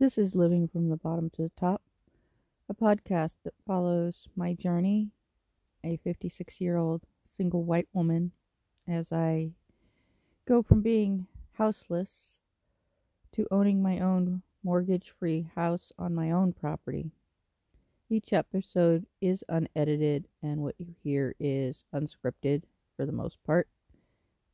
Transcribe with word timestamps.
This 0.00 0.18
is 0.18 0.34
Living 0.34 0.66
from 0.66 0.88
the 0.88 0.96
Bottom 0.96 1.30
to 1.30 1.42
the 1.42 1.52
Top, 1.56 1.80
a 2.68 2.74
podcast 2.74 3.34
that 3.44 3.54
follows 3.64 4.26
my 4.34 4.52
journey, 4.52 5.12
a 5.84 5.98
56 5.98 6.60
year 6.60 6.76
old 6.76 7.02
single 7.30 7.62
white 7.62 7.86
woman, 7.92 8.32
as 8.88 9.12
I 9.12 9.52
go 10.46 10.62
from 10.62 10.80
being 10.80 11.28
houseless 11.52 12.38
to 13.34 13.46
owning 13.52 13.80
my 13.80 14.00
own 14.00 14.42
mortgage 14.64 15.14
free 15.16 15.48
house 15.54 15.92
on 15.96 16.12
my 16.12 16.32
own 16.32 16.52
property. 16.52 17.12
Each 18.10 18.32
episode 18.32 19.06
is 19.20 19.44
unedited, 19.48 20.26
and 20.42 20.60
what 20.60 20.74
you 20.76 20.92
hear 21.04 21.36
is 21.38 21.84
unscripted 21.94 22.64
for 22.96 23.06
the 23.06 23.12
most 23.12 23.38
part, 23.44 23.68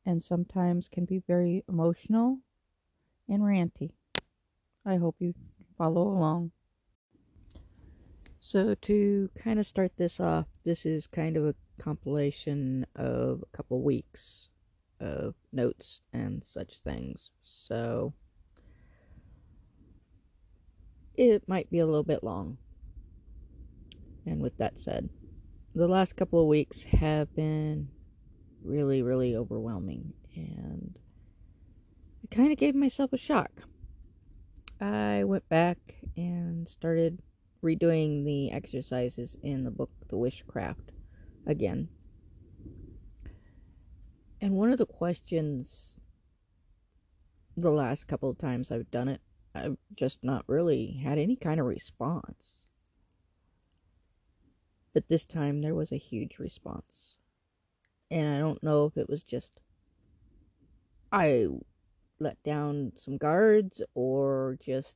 and 0.05 0.21
sometimes 0.21 0.87
can 0.87 1.05
be 1.05 1.17
very 1.17 1.63
emotional 1.67 2.37
and 3.27 3.41
ranty. 3.41 3.93
I 4.85 4.95
hope 4.95 5.15
you 5.19 5.33
follow 5.77 6.07
along. 6.07 6.51
So, 8.39 8.73
to 8.73 9.29
kind 9.35 9.59
of 9.59 9.67
start 9.67 9.91
this 9.97 10.19
off, 10.19 10.47
this 10.63 10.85
is 10.85 11.05
kind 11.05 11.37
of 11.37 11.45
a 11.45 11.55
compilation 11.77 12.85
of 12.95 13.43
a 13.43 13.57
couple 13.57 13.83
weeks 13.83 14.49
of 14.99 15.35
notes 15.53 16.01
and 16.11 16.41
such 16.43 16.79
things. 16.83 17.29
So, 17.43 18.13
it 21.15 21.47
might 21.47 21.69
be 21.69 21.79
a 21.79 21.85
little 21.85 22.03
bit 22.03 22.23
long. 22.23 22.57
And 24.25 24.41
with 24.41 24.57
that 24.57 24.79
said, 24.79 25.09
the 25.75 25.87
last 25.87 26.15
couple 26.15 26.41
of 26.41 26.47
weeks 26.47 26.83
have 26.83 27.33
been 27.35 27.89
really, 28.63 29.03
really 29.03 29.35
overwhelming. 29.35 30.13
And 30.35 30.97
I 32.23 32.35
kind 32.35 32.51
of 32.51 32.57
gave 32.57 32.73
myself 32.73 33.13
a 33.13 33.17
shock. 33.17 33.51
I 34.81 35.23
went 35.25 35.47
back 35.47 35.77
and 36.17 36.67
started 36.67 37.21
redoing 37.63 38.25
the 38.25 38.51
exercises 38.51 39.37
in 39.43 39.63
the 39.63 39.69
book 39.69 39.91
The 40.09 40.17
Wishcraft 40.17 40.89
again. 41.45 41.87
And 44.41 44.55
one 44.55 44.71
of 44.71 44.79
the 44.79 44.87
questions 44.87 45.99
the 47.55 47.69
last 47.69 48.07
couple 48.07 48.29
of 48.29 48.39
times 48.39 48.71
I've 48.71 48.89
done 48.89 49.07
it, 49.07 49.21
I've 49.53 49.77
just 49.95 50.23
not 50.23 50.45
really 50.47 50.99
had 51.03 51.19
any 51.19 51.35
kind 51.35 51.59
of 51.59 51.67
response. 51.67 52.65
But 54.93 55.09
this 55.09 55.25
time 55.25 55.61
there 55.61 55.75
was 55.75 55.91
a 55.91 55.97
huge 55.97 56.39
response. 56.39 57.17
And 58.09 58.35
I 58.35 58.39
don't 58.39 58.63
know 58.63 58.85
if 58.85 58.97
it 58.97 59.09
was 59.09 59.21
just 59.21 59.61
I 61.11 61.49
let 62.21 62.41
down 62.43 62.93
some 62.97 63.17
guards 63.17 63.81
or 63.95 64.57
just 64.61 64.95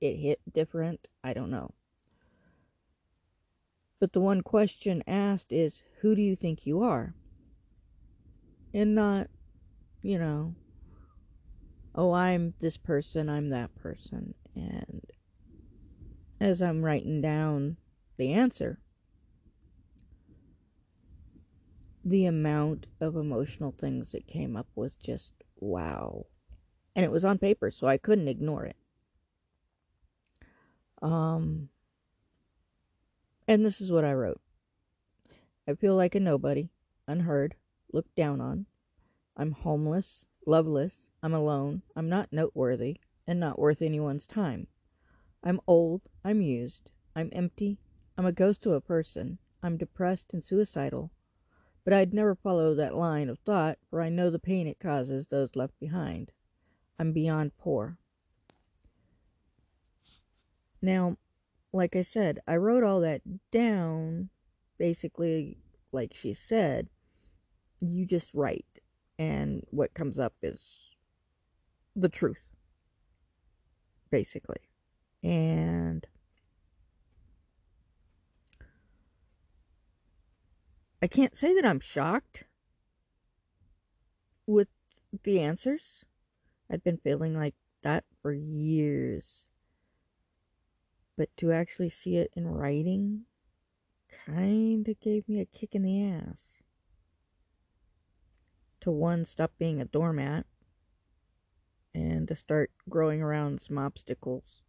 it 0.00 0.16
hit 0.16 0.40
different. 0.52 1.08
I 1.24 1.32
don't 1.32 1.50
know. 1.50 1.72
But 3.98 4.12
the 4.12 4.20
one 4.20 4.42
question 4.42 5.02
asked 5.06 5.52
is 5.52 5.82
who 6.00 6.14
do 6.14 6.22
you 6.22 6.36
think 6.36 6.66
you 6.66 6.82
are? 6.82 7.14
And 8.74 8.94
not, 8.94 9.28
you 10.02 10.18
know, 10.18 10.54
oh, 11.94 12.12
I'm 12.12 12.54
this 12.60 12.76
person, 12.76 13.28
I'm 13.28 13.50
that 13.50 13.74
person. 13.76 14.34
And 14.54 15.02
as 16.40 16.60
I'm 16.60 16.84
writing 16.84 17.20
down 17.20 17.76
the 18.16 18.32
answer, 18.32 18.80
the 22.04 22.26
amount 22.26 22.86
of 23.00 23.14
emotional 23.16 23.72
things 23.78 24.12
that 24.12 24.26
came 24.26 24.56
up 24.56 24.66
was 24.74 24.96
just 24.96 25.32
wow. 25.60 26.26
And 26.94 27.04
it 27.04 27.10
was 27.10 27.24
on 27.24 27.38
paper, 27.38 27.70
so 27.70 27.86
I 27.86 27.96
couldn't 27.96 28.28
ignore 28.28 28.64
it. 28.66 28.76
Um, 31.00 31.68
and 33.48 33.64
this 33.64 33.80
is 33.80 33.90
what 33.90 34.04
I 34.04 34.12
wrote 34.12 34.40
I 35.66 35.74
feel 35.74 35.96
like 35.96 36.14
a 36.14 36.20
nobody, 36.20 36.70
unheard, 37.06 37.54
looked 37.92 38.14
down 38.14 38.40
on. 38.40 38.66
I'm 39.36 39.52
homeless, 39.52 40.26
loveless, 40.46 41.10
I'm 41.22 41.34
alone, 41.34 41.82
I'm 41.96 42.08
not 42.08 42.32
noteworthy, 42.32 42.98
and 43.26 43.40
not 43.40 43.58
worth 43.58 43.80
anyone's 43.80 44.26
time. 44.26 44.66
I'm 45.42 45.60
old, 45.66 46.02
I'm 46.24 46.40
used, 46.40 46.90
I'm 47.16 47.30
empty, 47.32 47.78
I'm 48.16 48.26
a 48.26 48.32
ghost 48.32 48.66
of 48.66 48.72
a 48.72 48.80
person, 48.80 49.38
I'm 49.62 49.76
depressed 49.76 50.34
and 50.34 50.44
suicidal, 50.44 51.10
but 51.84 51.92
I'd 51.92 52.14
never 52.14 52.34
follow 52.34 52.74
that 52.74 52.94
line 52.94 53.28
of 53.28 53.38
thought, 53.40 53.78
for 53.88 54.00
I 54.00 54.08
know 54.08 54.30
the 54.30 54.38
pain 54.38 54.66
it 54.66 54.80
causes 54.80 55.26
those 55.26 55.56
left 55.56 55.78
behind. 55.80 56.32
I'm 56.98 57.12
beyond 57.12 57.52
poor. 57.58 57.98
Now, 60.80 61.16
like 61.72 61.96
I 61.96 62.02
said, 62.02 62.40
I 62.46 62.56
wrote 62.56 62.84
all 62.84 63.00
that 63.00 63.22
down 63.50 64.30
basically 64.78 65.58
like 65.92 66.12
she 66.14 66.34
said. 66.34 66.88
You 67.80 68.06
just 68.06 68.32
write, 68.34 68.66
and 69.18 69.64
what 69.70 69.94
comes 69.94 70.18
up 70.18 70.34
is 70.42 70.60
the 71.94 72.08
truth, 72.08 72.48
basically. 74.10 74.68
And 75.22 76.06
I 81.00 81.06
can't 81.08 81.36
say 81.36 81.54
that 81.54 81.66
I'm 81.66 81.80
shocked 81.80 82.44
with 84.46 84.68
the 85.24 85.40
answers. 85.40 86.04
I've 86.72 86.82
been 86.82 86.98
feeling 86.98 87.36
like 87.36 87.54
that 87.82 88.04
for 88.22 88.32
years. 88.32 89.46
But 91.18 91.28
to 91.36 91.52
actually 91.52 91.90
see 91.90 92.16
it 92.16 92.30
in 92.34 92.46
writing 92.46 93.26
kind 94.26 94.88
of 94.88 94.98
gave 95.00 95.28
me 95.28 95.40
a 95.40 95.44
kick 95.44 95.74
in 95.74 95.82
the 95.82 96.02
ass. 96.02 96.62
To 98.80 98.90
one, 98.90 99.26
stop 99.26 99.52
being 99.58 99.80
a 99.80 99.84
doormat 99.84 100.46
and 101.94 102.26
to 102.28 102.34
start 102.34 102.70
growing 102.88 103.20
around 103.20 103.60
some 103.60 103.76
obstacles 103.76 104.62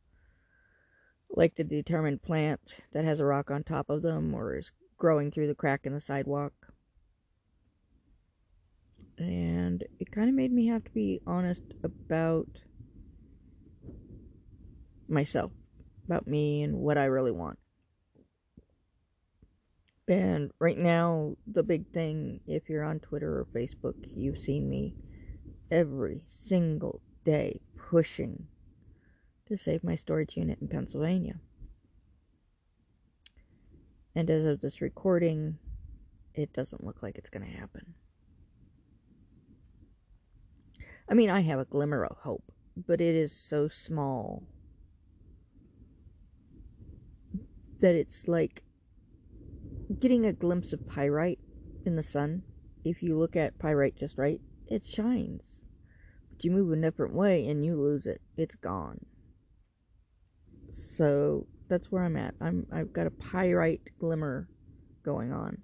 like 1.35 1.55
the 1.55 1.63
determined 1.63 2.21
plant 2.21 2.81
that 2.91 3.05
has 3.05 3.19
a 3.19 3.25
rock 3.25 3.49
on 3.49 3.63
top 3.63 3.89
of 3.89 4.01
them 4.01 4.33
or 4.33 4.57
is 4.57 4.71
growing 4.97 5.31
through 5.31 5.47
the 5.47 5.55
crack 5.55 5.81
in 5.85 5.93
the 5.93 6.01
sidewalk. 6.01 6.72
And 9.17 9.83
it 9.99 10.11
kind 10.11 10.29
of 10.29 10.35
made 10.35 10.51
me 10.51 10.67
have 10.67 10.83
to 10.83 10.91
be 10.91 11.21
honest 11.27 11.63
about 11.83 12.47
myself, 15.07 15.51
about 16.05 16.27
me 16.27 16.63
and 16.63 16.77
what 16.77 16.97
I 16.97 17.05
really 17.05 17.31
want. 17.31 17.59
And 20.07 20.51
right 20.59 20.77
now, 20.77 21.37
the 21.47 21.63
big 21.63 21.87
thing, 21.93 22.41
if 22.45 22.69
you're 22.69 22.83
on 22.83 22.99
Twitter 22.99 23.39
or 23.39 23.47
Facebook, 23.55 23.95
you've 24.13 24.37
seen 24.37 24.69
me 24.69 24.95
every 25.71 26.21
single 26.27 27.01
day 27.23 27.61
pushing 27.77 28.47
to 29.47 29.57
save 29.57 29.83
my 29.83 29.95
storage 29.95 30.35
unit 30.35 30.59
in 30.61 30.67
Pennsylvania. 30.67 31.39
And 34.15 34.29
as 34.29 34.45
of 34.45 34.61
this 34.61 34.81
recording, 34.81 35.57
it 36.35 36.53
doesn't 36.53 36.83
look 36.83 37.01
like 37.01 37.17
it's 37.17 37.29
going 37.29 37.45
to 37.49 37.57
happen. 37.57 37.93
I 41.09 41.13
mean, 41.13 41.29
I 41.29 41.41
have 41.41 41.59
a 41.59 41.65
glimmer 41.65 42.03
of 42.05 42.17
hope, 42.17 42.51
but 42.75 43.01
it 43.01 43.15
is 43.15 43.31
so 43.31 43.67
small 43.67 44.43
that 47.81 47.95
it's 47.95 48.27
like 48.27 48.63
getting 49.99 50.25
a 50.25 50.33
glimpse 50.33 50.71
of 50.71 50.87
pyrite 50.87 51.39
in 51.85 51.95
the 51.95 52.03
sun. 52.03 52.43
If 52.85 53.03
you 53.03 53.17
look 53.17 53.35
at 53.35 53.59
pyrite 53.59 53.95
just 53.97 54.17
right, 54.17 54.39
it 54.67 54.85
shines. 54.85 55.61
But 56.31 56.43
you 56.43 56.51
move 56.51 56.71
a 56.71 56.81
different 56.81 57.13
way 57.13 57.47
and 57.47 57.65
you 57.65 57.75
lose 57.75 58.05
it. 58.05 58.21
It's 58.37 58.55
gone. 58.55 59.05
So 60.75 61.47
that's 61.67 61.91
where 61.91 62.03
I'm 62.03 62.15
at. 62.17 62.35
I'm 62.39 62.65
I've 62.71 62.93
got 62.93 63.07
a 63.07 63.11
pyrite 63.11 63.81
glimmer 63.99 64.47
going 65.03 65.31
on. 65.31 65.57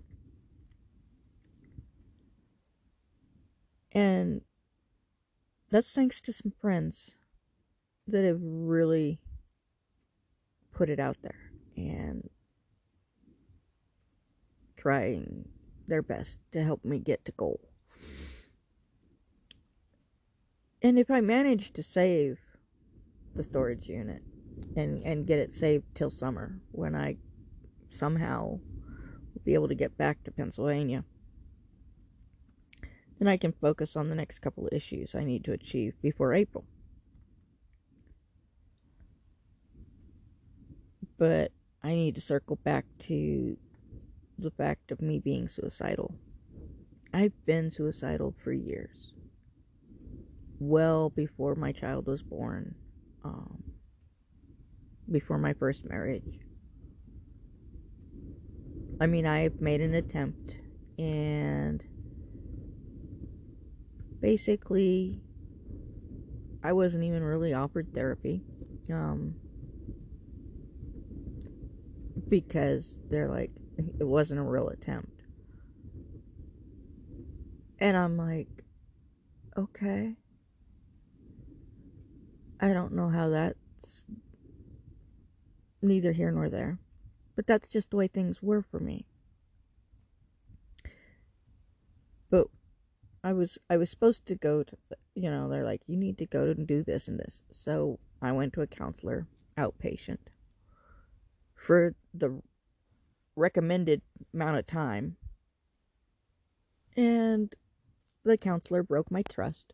And 3.92 4.42
that's 5.72 5.92
thanks 5.92 6.22
to 6.22 6.34
some 6.34 6.54
friends 6.60 7.18
that 8.08 8.26
have 8.26 8.40
really 8.42 9.20
put 10.72 10.90
it 10.90 11.00
out 11.00 11.18
there 11.22 11.52
and 11.76 12.30
trying 14.76 15.48
their 15.88 16.02
best 16.02 16.40
to 16.52 16.64
help 16.64 16.84
me 16.86 17.00
get 17.00 17.26
to 17.26 17.32
goal. 17.34 17.60
And 20.82 20.98
if 20.98 21.12
I 21.12 21.22
manage 21.22 21.74
to 21.74 21.84
save 21.84 22.40
the 23.36 23.44
storage 23.44 23.88
unit, 23.88 24.24
and 24.76 25.04
and 25.04 25.26
get 25.26 25.40
it 25.40 25.54
saved 25.54 25.86
till 25.96 26.10
summer 26.10 26.60
when 26.72 26.96
I 26.96 27.18
somehow 27.90 28.60
will 29.34 29.42
be 29.44 29.54
able 29.54 29.68
to 29.68 29.76
get 29.76 29.98
back 29.98 30.24
to 30.24 30.32
Pennsylvania. 30.32 31.04
Then 33.20 33.28
I 33.28 33.38
can 33.38 33.52
focus 33.52 33.96
on 33.96 34.10
the 34.10 34.16
next 34.16 34.40
couple 34.40 34.66
of 34.66 34.74
issues 34.74 35.14
I 35.14 35.26
need 35.26 35.44
to 35.44 35.52
achieve 35.52 35.94
before 36.02 36.34
April. 36.34 36.64
But 41.18 41.52
I 41.84 41.90
need 41.90 42.16
to 42.16 42.22
circle 42.22 42.56
back 42.64 42.86
to 43.00 43.58
the 44.38 44.52
fact 44.52 44.92
of 44.92 45.02
me 45.02 45.20
being 45.20 45.50
suicidal. 45.50 46.16
I've 47.14 47.34
been 47.46 47.72
suicidal 47.72 48.36
for 48.42 48.54
years. 48.54 49.14
Well 50.60 51.10
before 51.10 51.56
my 51.56 51.74
child 51.74 52.08
was 52.08 52.24
born. 52.24 52.76
Um, 53.26 53.64
before 55.12 55.38
my 55.38 55.54
first 55.54 55.84
marriage. 55.84 56.40
I 59.02 59.08
mean, 59.08 59.26
I've 59.26 59.60
made 59.60 59.82
an 59.82 59.94
attempt 59.96 60.58
and 60.98 61.84
basically 64.22 65.22
I 66.62 66.74
wasn't 66.74 67.04
even 67.04 67.24
really 67.24 67.54
offered 67.54 67.88
therapy. 67.94 68.44
Um, 68.92 69.38
because 72.30 73.00
they're 73.10 73.30
like 73.30 73.52
it 73.78 74.04
wasn't 74.04 74.40
a 74.40 74.44
real 74.44 74.70
attempt. 74.70 75.24
And 77.80 77.96
I'm 77.96 78.18
like, 78.18 78.50
okay. 79.58 80.16
I 82.60 82.74
don't 82.74 82.94
know 82.94 83.08
how 83.08 83.30
that's 83.30 84.04
neither 85.82 86.12
here 86.12 86.32
nor 86.32 86.50
there. 86.50 86.78
But 87.38 87.48
that's 87.48 87.70
just 87.70 87.92
the 87.92 87.96
way 87.96 88.08
things 88.08 88.44
were 88.44 88.62
for 88.62 88.80
me. 88.80 89.06
But 92.30 92.48
I 93.24 93.34
was 93.34 93.58
I 93.70 93.78
was 93.78 93.90
supposed 93.90 94.26
to 94.28 94.36
go 94.36 94.64
to 94.64 94.78
you 95.16 95.30
know, 95.30 95.50
they're 95.50 95.66
like 95.66 95.82
you 95.88 95.98
need 95.98 96.18
to 96.20 96.26
go 96.26 96.44
and 96.44 96.68
do 96.68 96.84
this 96.84 97.08
and 97.08 97.20
this. 97.20 97.44
So 97.52 98.00
I 98.22 98.32
went 98.32 98.54
to 98.54 98.62
a 98.62 98.68
counselor 98.68 99.28
outpatient 99.58 100.20
for 101.56 101.94
the 102.14 102.42
recommended 103.36 104.02
amount 104.34 104.58
of 104.58 104.68
time. 104.68 105.18
And 106.96 107.54
the 108.24 108.38
counselor 108.38 108.84
broke 108.84 109.12
my 109.12 109.24
trust. 109.30 109.74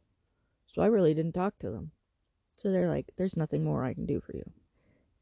So 0.74 0.82
I 0.82 0.88
really 0.88 1.14
didn't 1.14 1.34
talk 1.34 1.58
to 1.60 1.72
them. 1.72 1.92
So 2.56 2.72
they're 2.72 2.90
like, 2.90 3.12
there's 3.18 3.36
nothing 3.36 3.64
more 3.64 3.84
I 3.84 3.94
can 3.94 4.06
do 4.06 4.22
for 4.22 4.36
you. 4.36 4.44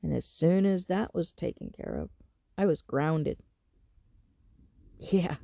And 0.02 0.14
as 0.14 0.26
soon 0.26 0.66
as 0.66 0.86
that 0.88 1.14
was 1.14 1.32
taken 1.32 1.72
care 1.72 1.96
of, 2.02 2.10
I 2.58 2.66
was 2.66 2.82
grounded. 2.82 3.38
Yeah. 5.00 5.36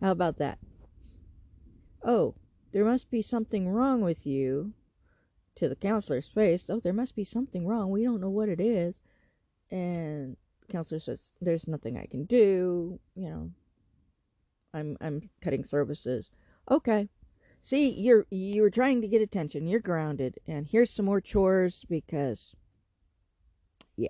How 0.00 0.10
about 0.10 0.38
that? 0.38 0.58
Oh, 2.02 2.34
there 2.72 2.84
must 2.84 3.10
be 3.10 3.22
something 3.22 3.68
wrong 3.68 4.00
with 4.00 4.26
you. 4.26 4.72
To 5.56 5.68
the 5.68 5.76
counselor's 5.76 6.28
face, 6.28 6.70
oh, 6.70 6.80
there 6.80 6.92
must 6.92 7.14
be 7.14 7.24
something 7.24 7.66
wrong. 7.66 7.90
We 7.90 8.04
don't 8.04 8.20
know 8.20 8.30
what 8.30 8.48
it 8.48 8.60
is. 8.60 9.02
And 9.70 10.36
counselor 10.70 11.00
says, 11.00 11.32
there's 11.40 11.68
nothing 11.68 11.98
I 11.98 12.06
can 12.06 12.24
do. 12.24 12.98
You 13.14 13.28
know, 13.28 13.50
I'm 14.72 14.96
I'm 15.00 15.28
cutting 15.42 15.64
services. 15.64 16.30
Okay. 16.70 17.08
See, 17.62 17.90
you're 17.90 18.26
you 18.30 18.62
were 18.62 18.70
trying 18.70 19.02
to 19.02 19.08
get 19.08 19.20
attention. 19.20 19.66
You're 19.66 19.80
grounded, 19.80 20.38
and 20.46 20.66
here's 20.66 20.90
some 20.90 21.04
more 21.04 21.20
chores 21.20 21.84
because, 21.90 22.54
yeah. 23.96 24.08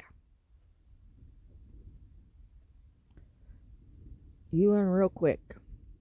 You 4.52 4.70
learn 4.70 4.88
real 4.88 5.08
quick 5.08 5.40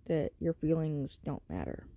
that 0.10 0.32
your 0.40 0.54
feelings 0.54 1.20
don't 1.24 1.44
matter. 1.50 1.88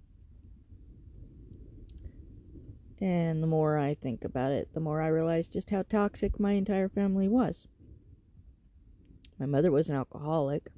And 3.01 3.43
the 3.43 3.49
more 3.49 3.77
I 3.77 3.95
think 3.95 4.23
about 4.23 4.53
it, 4.53 4.69
the 4.75 4.81
more 4.81 5.01
I 5.03 5.09
realize 5.09 5.49
just 5.49 5.71
how 5.71 5.83
toxic 5.83 6.39
my 6.39 6.53
entire 6.53 6.89
family 6.89 7.29
was. 7.29 7.67
My 9.41 9.47
mother 9.47 9.73
was 9.73 9.89
an 9.89 9.97
alcoholic, 9.97 10.69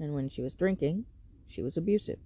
and 0.00 0.12
when 0.12 0.28
she 0.28 0.42
was 0.42 0.54
drinking, 0.54 1.04
she 1.46 1.62
was 1.62 1.76
abusive. 1.76 2.18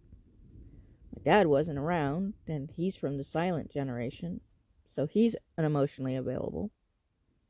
My 1.15 1.23
dad 1.23 1.49
wasn't 1.49 1.79
around, 1.79 2.33
and 2.47 2.71
he's 2.71 2.97
from 2.97 3.19
the 3.19 3.25
silent 3.25 3.71
generation, 3.71 4.41
so 4.89 5.07
he's 5.07 5.37
unemotionally 5.59 6.19
available, 6.19 6.71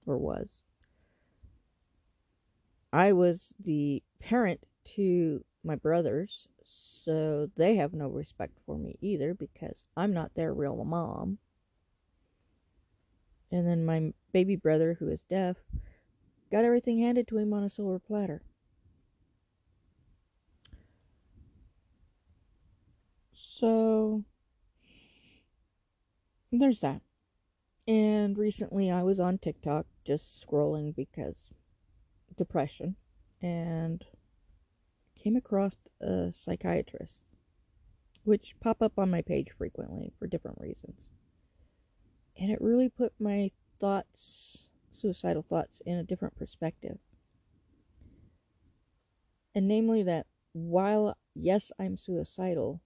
or 0.07 0.17
was. 0.17 0.63
I 2.93 3.13
was 3.13 3.53
the 3.63 4.03
parent 4.19 4.61
to 4.97 5.45
my 5.69 5.77
brothers, 5.77 6.49
so 6.65 7.49
they 7.57 7.77
have 7.77 7.93
no 7.93 8.09
respect 8.09 8.59
for 8.67 8.77
me 8.77 8.99
either 9.01 9.35
because 9.35 9.85
I'm 9.97 10.13
not 10.13 10.35
their 10.35 10.53
real 10.53 10.85
mom. 10.85 11.39
And 13.53 13.67
then 13.67 13.85
my 13.85 14.13
baby 14.33 14.57
brother, 14.57 14.97
who 14.99 15.09
is 15.09 15.23
deaf, 15.23 15.57
got 16.51 16.65
everything 16.65 16.99
handed 16.99 17.29
to 17.29 17.39
him 17.39 17.53
on 17.53 17.63
a 17.63 17.71
silver 17.71 17.99
platter. 17.99 18.43
So, 23.33 24.25
there's 26.51 26.81
that. 26.81 27.03
And 27.87 28.37
recently 28.37 28.91
I 28.91 29.03
was 29.03 29.19
on 29.21 29.39
TikTok 29.39 29.87
just 30.05 30.47
scrolling 30.47 30.95
because 30.95 31.51
depression 32.37 32.97
and 33.43 34.05
came 35.29 35.37
across 35.37 35.77
a 36.01 36.33
psychiatrist, 36.33 37.21
which 38.25 38.55
pop 38.61 38.81
up 38.81 38.99
on 38.99 39.11
my 39.11 39.21
page 39.21 39.49
frequently 39.59 40.11
for 40.19 40.27
different 40.27 40.59
reasons. 40.59 41.11
And 42.39 42.51
it 42.51 42.63
really 42.63 42.89
put 42.89 43.13
my 43.21 43.51
thoughts, 43.79 44.71
suicidal 44.91 45.45
thoughts, 45.47 45.83
in 45.85 45.99
a 45.99 46.03
different 46.03 46.35
perspective. 46.39 46.97
And 49.55 49.69
namely, 49.69 50.03
that 50.05 50.25
while, 50.55 51.15
yes, 51.35 51.73
I'm 51.79 51.99
suicidal, 51.99 52.81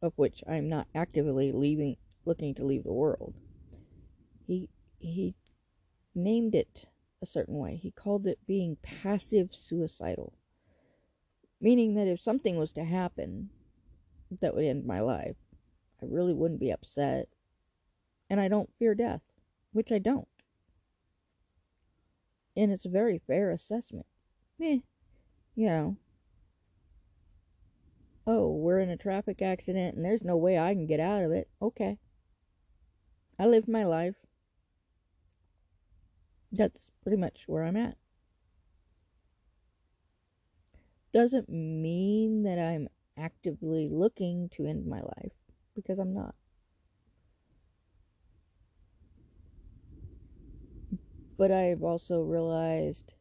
of 0.00 0.12
which 0.14 0.44
I'm 0.48 0.68
not 0.68 0.86
actively 0.94 1.50
leaving, 1.50 1.96
looking 2.24 2.54
to 2.54 2.64
leave 2.64 2.84
the 2.84 2.92
world, 2.92 3.34
he, 4.46 4.68
he 5.00 5.34
named 6.14 6.54
it 6.54 6.86
a 7.20 7.26
certain 7.26 7.56
way. 7.58 7.80
He 7.82 7.90
called 7.90 8.28
it 8.28 8.38
being 8.46 8.76
passive 8.80 9.48
suicidal. 9.50 10.37
Meaning 11.60 11.94
that 11.94 12.06
if 12.06 12.20
something 12.20 12.56
was 12.56 12.72
to 12.72 12.84
happen 12.84 13.50
that 14.40 14.54
would 14.54 14.64
end 14.64 14.86
my 14.86 15.00
life, 15.00 15.36
I 16.00 16.06
really 16.06 16.32
wouldn't 16.32 16.60
be 16.60 16.70
upset. 16.70 17.28
And 18.30 18.40
I 18.40 18.48
don't 18.48 18.70
fear 18.78 18.94
death, 18.94 19.22
which 19.72 19.90
I 19.90 19.98
don't. 19.98 20.28
And 22.56 22.70
it's 22.70 22.84
a 22.84 22.90
very 22.90 23.20
fair 23.26 23.50
assessment. 23.50 24.06
Eh, 24.60 24.78
you 25.54 25.66
know. 25.66 25.96
Oh, 28.26 28.50
we're 28.50 28.80
in 28.80 28.90
a 28.90 28.96
traffic 28.96 29.40
accident 29.40 29.96
and 29.96 30.04
there's 30.04 30.22
no 30.22 30.36
way 30.36 30.58
I 30.58 30.74
can 30.74 30.86
get 30.86 31.00
out 31.00 31.24
of 31.24 31.32
it. 31.32 31.48
Okay. 31.62 31.98
I 33.38 33.46
lived 33.46 33.68
my 33.68 33.84
life. 33.84 34.16
That's 36.52 36.90
pretty 37.02 37.16
much 37.16 37.44
where 37.46 37.64
I'm 37.64 37.76
at 37.76 37.96
doesn't 41.12 41.48
mean 41.48 42.42
that 42.42 42.58
I'm 42.58 42.88
actively 43.16 43.88
looking 43.90 44.48
to 44.56 44.66
end 44.66 44.86
my 44.86 45.00
life 45.00 45.32
because 45.74 45.98
I'm 45.98 46.14
not. 46.14 46.34
But 51.36 51.52
I've 51.52 51.82
also 51.82 52.22
realized 52.22 53.12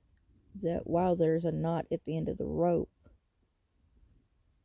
that 0.61 0.87
while 0.87 1.15
there's 1.15 1.45
a 1.45 1.51
knot 1.51 1.85
at 1.91 2.01
the 2.05 2.17
end 2.17 2.29
of 2.29 2.37
the 2.37 2.45
rope, 2.45 2.89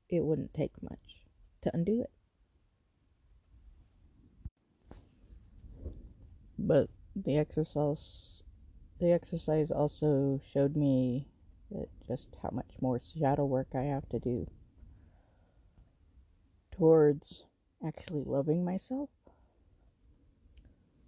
it 0.08 0.24
wouldn't 0.24 0.54
take 0.54 0.72
much 0.82 1.26
to 1.62 1.70
undo 1.74 2.02
it. 2.02 2.10
But 6.58 6.88
the 7.14 7.36
exercise 7.36 8.42
the 8.98 9.10
exercise 9.10 9.70
also 9.70 10.40
showed 10.52 10.76
me 10.76 11.26
just 12.06 12.28
how 12.42 12.50
much 12.52 12.70
more 12.80 13.00
shadow 13.00 13.44
work 13.44 13.68
I 13.74 13.82
have 13.82 14.08
to 14.10 14.18
do 14.18 14.46
towards 16.72 17.44
actually 17.86 18.24
loving 18.24 18.64
myself, 18.64 19.10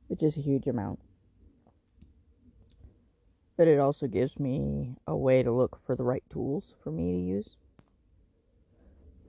which 0.09 0.23
is 0.23 0.37
a 0.37 0.41
huge 0.41 0.67
amount. 0.67 1.01
But 3.57 3.69
it 3.69 3.79
also 3.79 4.07
gives 4.07 4.39
me 4.39 4.97
a 5.07 5.17
way 5.17 5.43
to 5.43 5.53
look 5.53 5.79
for 5.87 5.95
the 5.95 6.03
right 6.03 6.25
tools 6.31 6.75
for 6.83 6.91
me 6.91 7.13
to 7.13 7.19
use, 7.19 7.57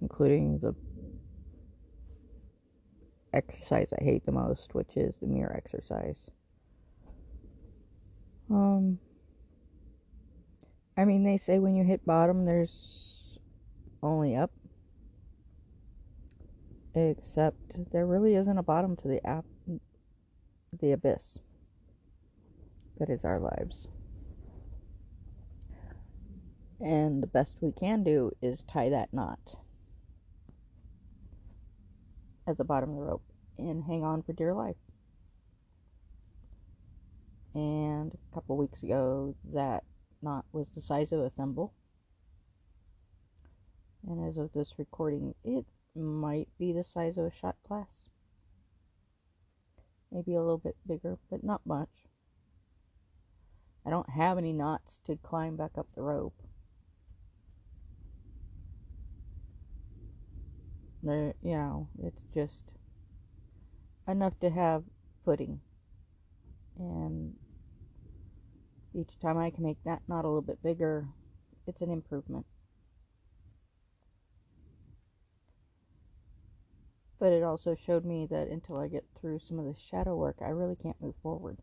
including 0.01 0.59
the 0.59 0.75
exercise 3.33 3.93
I 3.99 4.03
hate 4.03 4.25
the 4.25 4.31
most, 4.31 4.73
which 4.73 4.97
is 4.97 5.17
the 5.17 5.27
mirror 5.27 5.53
exercise. 5.55 6.31
Um, 8.49 8.99
I 10.97 11.05
mean, 11.05 11.23
they 11.23 11.37
say 11.37 11.59
when 11.59 11.75
you 11.75 11.83
hit 11.83 12.05
bottom, 12.05 12.45
there's 12.45 13.37
only 14.01 14.35
up. 14.35 14.51
Except 16.93 17.57
there 17.91 18.05
really 18.05 18.35
isn't 18.35 18.57
a 18.57 18.63
bottom 18.63 18.95
to 18.97 19.07
the 19.07 19.25
app, 19.27 19.45
the 20.79 20.93
abyss 20.93 21.37
that 22.97 23.09
is 23.09 23.25
our 23.25 23.39
lives. 23.39 23.87
And 26.79 27.21
the 27.21 27.27
best 27.27 27.57
we 27.61 27.73
can 27.73 28.03
do 28.03 28.31
is 28.41 28.63
tie 28.63 28.89
that 28.89 29.13
knot 29.13 29.39
at 32.47 32.57
the 32.57 32.63
bottom 32.63 32.91
of 32.91 32.95
the 32.95 33.01
rope 33.01 33.23
and 33.57 33.83
hang 33.83 34.03
on 34.03 34.23
for 34.23 34.33
dear 34.33 34.53
life. 34.53 34.75
And 37.53 38.11
a 38.13 38.35
couple 38.35 38.57
weeks 38.57 38.83
ago, 38.83 39.35
that 39.53 39.83
knot 40.25 40.45
was 40.51 40.67
the 40.73 40.81
size 40.81 41.11
of 41.11 41.19
a 41.19 41.29
thimble. 41.29 41.71
And 44.07 44.27
as 44.27 44.37
of 44.37 44.51
this 44.53 44.73
recording, 44.77 45.35
it 45.43 45.65
might 45.95 46.49
be 46.59 46.73
the 46.73 46.83
size 46.83 47.17
of 47.17 47.25
a 47.25 47.31
shot 47.31 47.55
glass. 47.67 48.09
Maybe 50.11 50.33
a 50.33 50.41
little 50.41 50.57
bit 50.57 50.75
bigger, 50.87 51.17
but 51.29 51.43
not 51.43 51.61
much. 51.65 51.89
I 53.85 53.91
don't 53.91 54.09
have 54.09 54.37
any 54.37 54.51
knots 54.51 54.99
to 55.05 55.15
climb 55.15 55.55
back 55.55 55.77
up 55.77 55.87
the 55.95 56.01
rope. 56.01 56.33
you 61.03 61.33
know, 61.43 61.87
it's 62.01 62.23
just 62.33 62.63
enough 64.07 64.33
to 64.39 64.49
have 64.49 64.83
footing. 65.23 65.59
And 66.79 67.35
each 68.95 69.19
time 69.19 69.37
I 69.37 69.49
can 69.49 69.63
make 69.63 69.83
that 69.83 70.01
knot 70.07 70.23
a 70.23 70.29
little 70.29 70.41
bit 70.41 70.63
bigger, 70.63 71.07
it's 71.67 71.81
an 71.81 71.91
improvement. 71.91 72.45
But 77.19 77.33
it 77.33 77.43
also 77.43 77.75
showed 77.75 78.05
me 78.05 78.25
that 78.27 78.47
until 78.47 78.77
I 78.77 78.87
get 78.87 79.05
through 79.15 79.39
some 79.39 79.59
of 79.59 79.65
the 79.65 79.75
shadow 79.75 80.15
work, 80.15 80.37
I 80.41 80.49
really 80.49 80.77
can't 80.77 81.01
move 81.01 81.15
forward. 81.21 81.61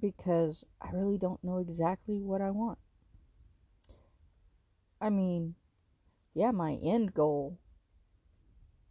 Because 0.00 0.64
I 0.80 0.90
really 0.90 1.18
don't 1.18 1.42
know 1.44 1.58
exactly 1.58 2.22
what 2.22 2.40
I 2.40 2.50
want. 2.50 2.78
I 5.00 5.10
mean, 5.10 5.54
yeah, 6.34 6.50
my 6.52 6.74
end 6.76 7.14
goal, 7.14 7.58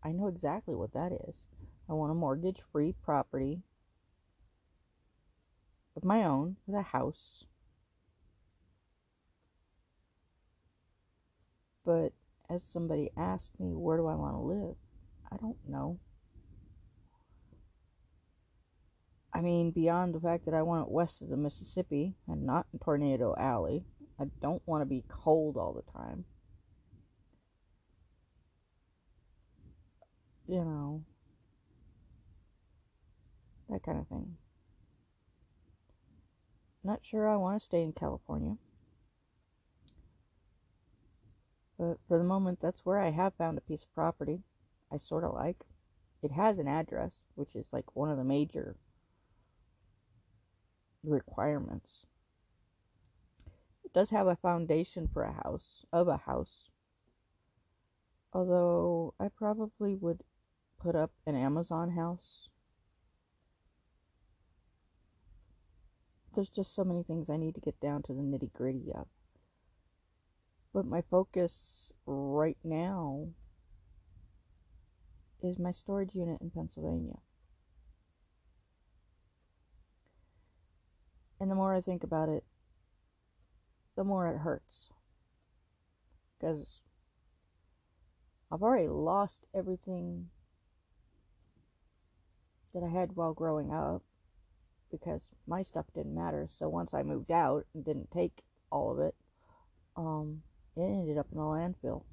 I 0.02 0.12
know 0.12 0.28
exactly 0.28 0.74
what 0.74 0.94
that 0.94 1.12
is. 1.12 1.44
I 1.90 1.94
want 1.94 2.12
a 2.12 2.16
mortgage 2.16 2.60
free 2.72 2.94
property 3.04 3.62
of 5.96 6.04
my 6.04 6.24
own 6.24 6.58
with 6.66 6.76
a 6.78 6.82
house. 6.82 7.46
But 11.86 12.12
as 12.50 12.64
somebody 12.64 13.12
asked 13.16 13.60
me, 13.60 13.74
where 13.74 13.98
do 13.98 14.08
I 14.08 14.16
want 14.16 14.36
to 14.36 14.42
live? 14.42 14.76
I 15.32 15.38
don't 15.38 15.58
know. 15.68 16.00
I 19.34 19.42
mean, 19.42 19.72
beyond 19.72 20.16
the 20.16 20.20
fact 20.20 20.46
that 20.46 20.54
I 20.54 20.64
want 20.64 20.88
it 20.88 20.92
west 20.92 21.22
of 21.22 21.30
the 21.30 21.38
Mississippi 21.38 22.16
and 22.28 22.44
not 22.44 22.66
in 22.74 22.80
Tornado 22.80 23.36
Alley. 23.38 23.86
I 24.20 24.26
don't 24.42 24.64
want 24.66 24.82
to 24.82 24.86
be 24.86 25.04
cold 25.08 25.58
all 25.58 25.74
the 25.74 25.92
time. 25.92 26.26
You 30.48 30.64
know, 30.64 31.04
that 33.70 33.84
kind 33.84 34.00
of 34.00 34.08
thing. 34.08 34.38
Not 36.84 37.06
sure 37.06 37.28
I 37.28 37.36
want 37.36 37.60
to 37.60 37.66
stay 37.66 37.84
in 37.84 37.94
California. 37.94 38.58
But 41.78 41.98
for 42.08 42.18
the 42.18 42.24
moment, 42.24 42.60
that's 42.62 42.86
where 42.86 43.00
I 43.00 43.12
have 43.12 43.34
found 43.36 43.58
a 43.58 43.62
piece 43.62 43.84
of 43.84 43.94
property 43.94 44.42
I 44.92 44.98
sort 44.98 45.24
of 45.24 45.34
like. 45.34 45.66
It 46.24 46.32
has 46.32 46.58
an 46.60 46.68
address, 46.68 47.20
which 47.36 47.56
is 47.56 47.66
like 47.72 47.96
one 47.96 48.10
of 48.10 48.18
the 48.18 48.24
major 48.24 48.76
requirements 51.04 52.06
It 53.84 53.94
does 53.94 54.10
have 54.12 54.28
a 54.28 54.36
foundation 54.36 55.08
for 55.08 55.24
a 55.24 55.32
house, 55.34 55.86
of 55.92 56.08
a 56.08 56.18
house. 56.18 56.70
Although 58.34 59.14
I 59.20 59.30
probably 59.30 59.96
would 59.96 60.24
put 60.80 60.96
up 60.96 61.12
an 61.26 61.36
Amazon 61.36 61.92
house. 61.92 62.50
There's 66.38 66.50
just 66.50 66.76
so 66.76 66.84
many 66.84 67.02
things 67.02 67.32
I 67.32 67.38
need 67.38 67.56
to 67.56 67.62
get 67.62 67.80
down 67.80 68.04
to 68.04 68.14
the 68.14 68.22
nitty 68.22 68.54
gritty 68.54 68.92
of. 68.94 69.08
But 70.72 70.86
my 70.86 71.02
focus 71.02 71.92
right 72.06 72.60
now 72.64 73.30
is 75.42 75.58
my 75.58 75.72
storage 75.72 76.14
unit 76.14 76.40
in 76.40 76.52
Pennsylvania. 76.52 77.18
And 81.40 81.50
the 81.50 81.56
more 81.56 81.74
I 81.74 81.82
think 81.82 82.04
about 82.04 82.30
it, 82.30 82.44
the 83.96 84.04
more 84.04 84.28
it 84.28 84.38
hurts. 84.38 84.90
Because 86.38 86.82
I've 88.52 88.62
already 88.62 88.90
lost 88.90 89.48
everything 89.56 90.30
that 92.76 92.84
I 92.84 92.90
had 92.90 93.16
while 93.16 93.34
growing 93.34 93.74
up 93.74 94.04
because 94.92 95.30
my 95.48 95.62
stuff 95.62 95.86
didn't 95.94 96.16
matter. 96.16 96.48
So 96.50 96.70
once 96.70 96.94
I 96.94 97.04
moved 97.04 97.32
out 97.32 97.66
and 97.74 97.84
didn't 97.84 98.12
take 98.12 98.44
all 98.72 98.92
of 98.92 99.00
it, 99.00 99.16
um, 99.96 100.42
it 100.76 100.82
ended 100.82 101.18
up 101.18 101.28
in 101.32 101.38
the 101.38 101.44
landfill. 101.44 102.04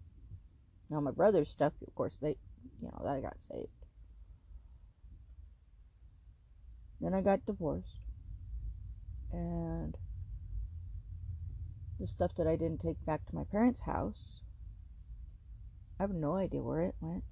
Now 0.91 1.01
my 1.01 1.11
brother's 1.11 1.51
stuff, 1.51 1.73
of 1.87 1.95
course, 1.95 2.17
they, 2.21 2.37
you 2.81 2.89
know, 2.89 3.03
that 3.05 3.23
got 3.23 3.37
saved. 3.51 3.69
Then 7.01 7.15
I 7.15 7.21
got 7.21 7.45
divorced, 7.45 8.01
and 9.33 9.97
the 12.01 12.07
stuff 12.07 12.33
that 12.37 12.47
I 12.47 12.57
didn't 12.57 12.81
take 12.81 13.05
back 13.05 13.25
to 13.27 13.35
my 13.35 13.45
parents' 13.45 13.83
house. 13.83 14.41
I 15.99 16.03
have 16.03 16.11
no 16.11 16.35
idea 16.37 16.63
where 16.63 16.83
it 16.83 16.95
went. 17.01 17.25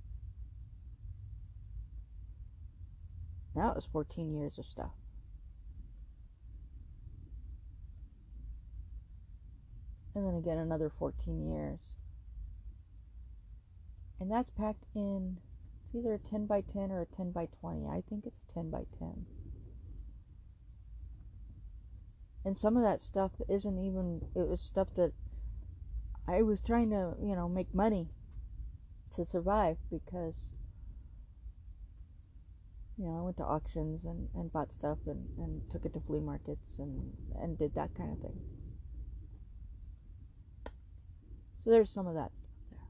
That 3.54 3.74
was 3.74 3.86
14 3.92 4.34
years 4.34 4.58
of 4.58 4.66
stuff. 4.66 4.92
And 10.14 10.26
then 10.26 10.34
again, 10.34 10.58
another 10.58 10.90
14 10.90 11.48
years. 11.48 11.80
And 14.20 14.30
that's 14.30 14.50
packed 14.50 14.84
in, 14.94 15.38
it's 15.84 15.94
either 15.94 16.14
a 16.14 16.18
10 16.18 16.46
by 16.46 16.60
10 16.60 16.90
or 16.90 17.00
a 17.02 17.06
10 17.06 17.32
by 17.32 17.48
20. 17.60 17.86
I 17.86 18.02
think 18.08 18.26
it's 18.26 18.40
a 18.48 18.52
10 18.52 18.70
by 18.70 18.84
10 18.98 19.26
and 22.44 22.58
some 22.58 22.76
of 22.76 22.82
that 22.82 23.00
stuff 23.00 23.32
isn't 23.48 23.78
even 23.78 24.20
it 24.34 24.48
was 24.48 24.60
stuff 24.60 24.88
that 24.96 25.12
I 26.26 26.42
was 26.42 26.60
trying 26.60 26.90
to, 26.90 27.14
you 27.20 27.34
know, 27.34 27.48
make 27.48 27.74
money 27.74 28.08
to 29.16 29.24
survive 29.24 29.76
because 29.90 30.52
you 32.96 33.06
know, 33.06 33.18
I 33.18 33.22
went 33.22 33.36
to 33.38 33.44
auctions 33.44 34.04
and, 34.04 34.28
and 34.34 34.52
bought 34.52 34.72
stuff 34.72 34.98
and, 35.06 35.28
and 35.38 35.62
took 35.70 35.84
it 35.84 35.94
to 35.94 36.00
flea 36.00 36.20
markets 36.20 36.78
and, 36.78 37.12
and 37.40 37.58
did 37.58 37.74
that 37.74 37.94
kind 37.94 38.12
of 38.12 38.18
thing. 38.20 38.40
So 41.64 41.70
there's 41.70 41.90
some 41.90 42.06
of 42.06 42.14
that 42.14 42.32
stuff 42.34 42.50
there. 42.70 42.80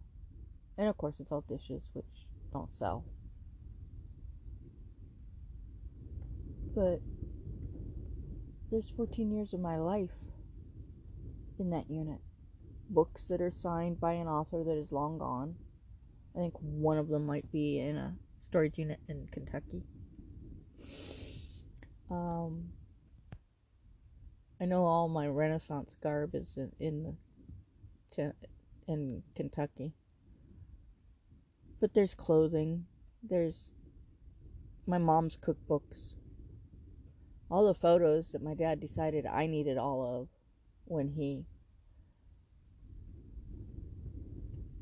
And 0.78 0.88
of 0.88 0.96
course, 0.96 1.16
it's 1.20 1.30
all 1.30 1.44
dishes, 1.48 1.82
which 1.92 2.26
don't 2.52 2.74
sell. 2.74 3.04
But 6.74 7.00
there's 8.70 8.88
14 8.88 9.30
years 9.30 9.52
of 9.52 9.60
my 9.60 9.76
life 9.76 10.32
in 11.58 11.70
that 11.70 11.90
unit. 11.90 12.20
Books 12.88 13.28
that 13.28 13.42
are 13.42 13.50
signed 13.50 14.00
by 14.00 14.14
an 14.14 14.26
author 14.26 14.64
that 14.64 14.76
is 14.76 14.90
long 14.90 15.18
gone. 15.18 15.56
I 16.34 16.38
think 16.38 16.54
one 16.60 16.96
of 16.96 17.08
them 17.08 17.26
might 17.26 17.50
be 17.52 17.78
in 17.78 17.96
a 17.96 18.14
storage 18.40 18.78
unit 18.78 19.00
in 19.08 19.28
Kentucky. 19.30 19.82
Um, 22.10 22.72
I 24.58 24.64
know 24.64 24.84
all 24.84 25.08
my 25.08 25.26
Renaissance 25.26 25.96
garb 26.02 26.34
is 26.34 26.56
in, 26.56 26.72
in 26.80 27.16
the 28.16 28.32
in 28.86 29.22
Kentucky. 29.34 29.92
But 31.80 31.94
there's 31.94 32.14
clothing. 32.14 32.86
There's 33.22 33.72
my 34.86 34.98
mom's 34.98 35.36
cookbooks 35.36 36.14
all 37.52 37.66
the 37.66 37.74
photos 37.74 38.32
that 38.32 38.42
my 38.42 38.54
dad 38.54 38.80
decided 38.80 39.26
I 39.26 39.46
needed 39.46 39.76
all 39.76 40.22
of 40.22 40.28
when 40.86 41.06
he 41.06 41.44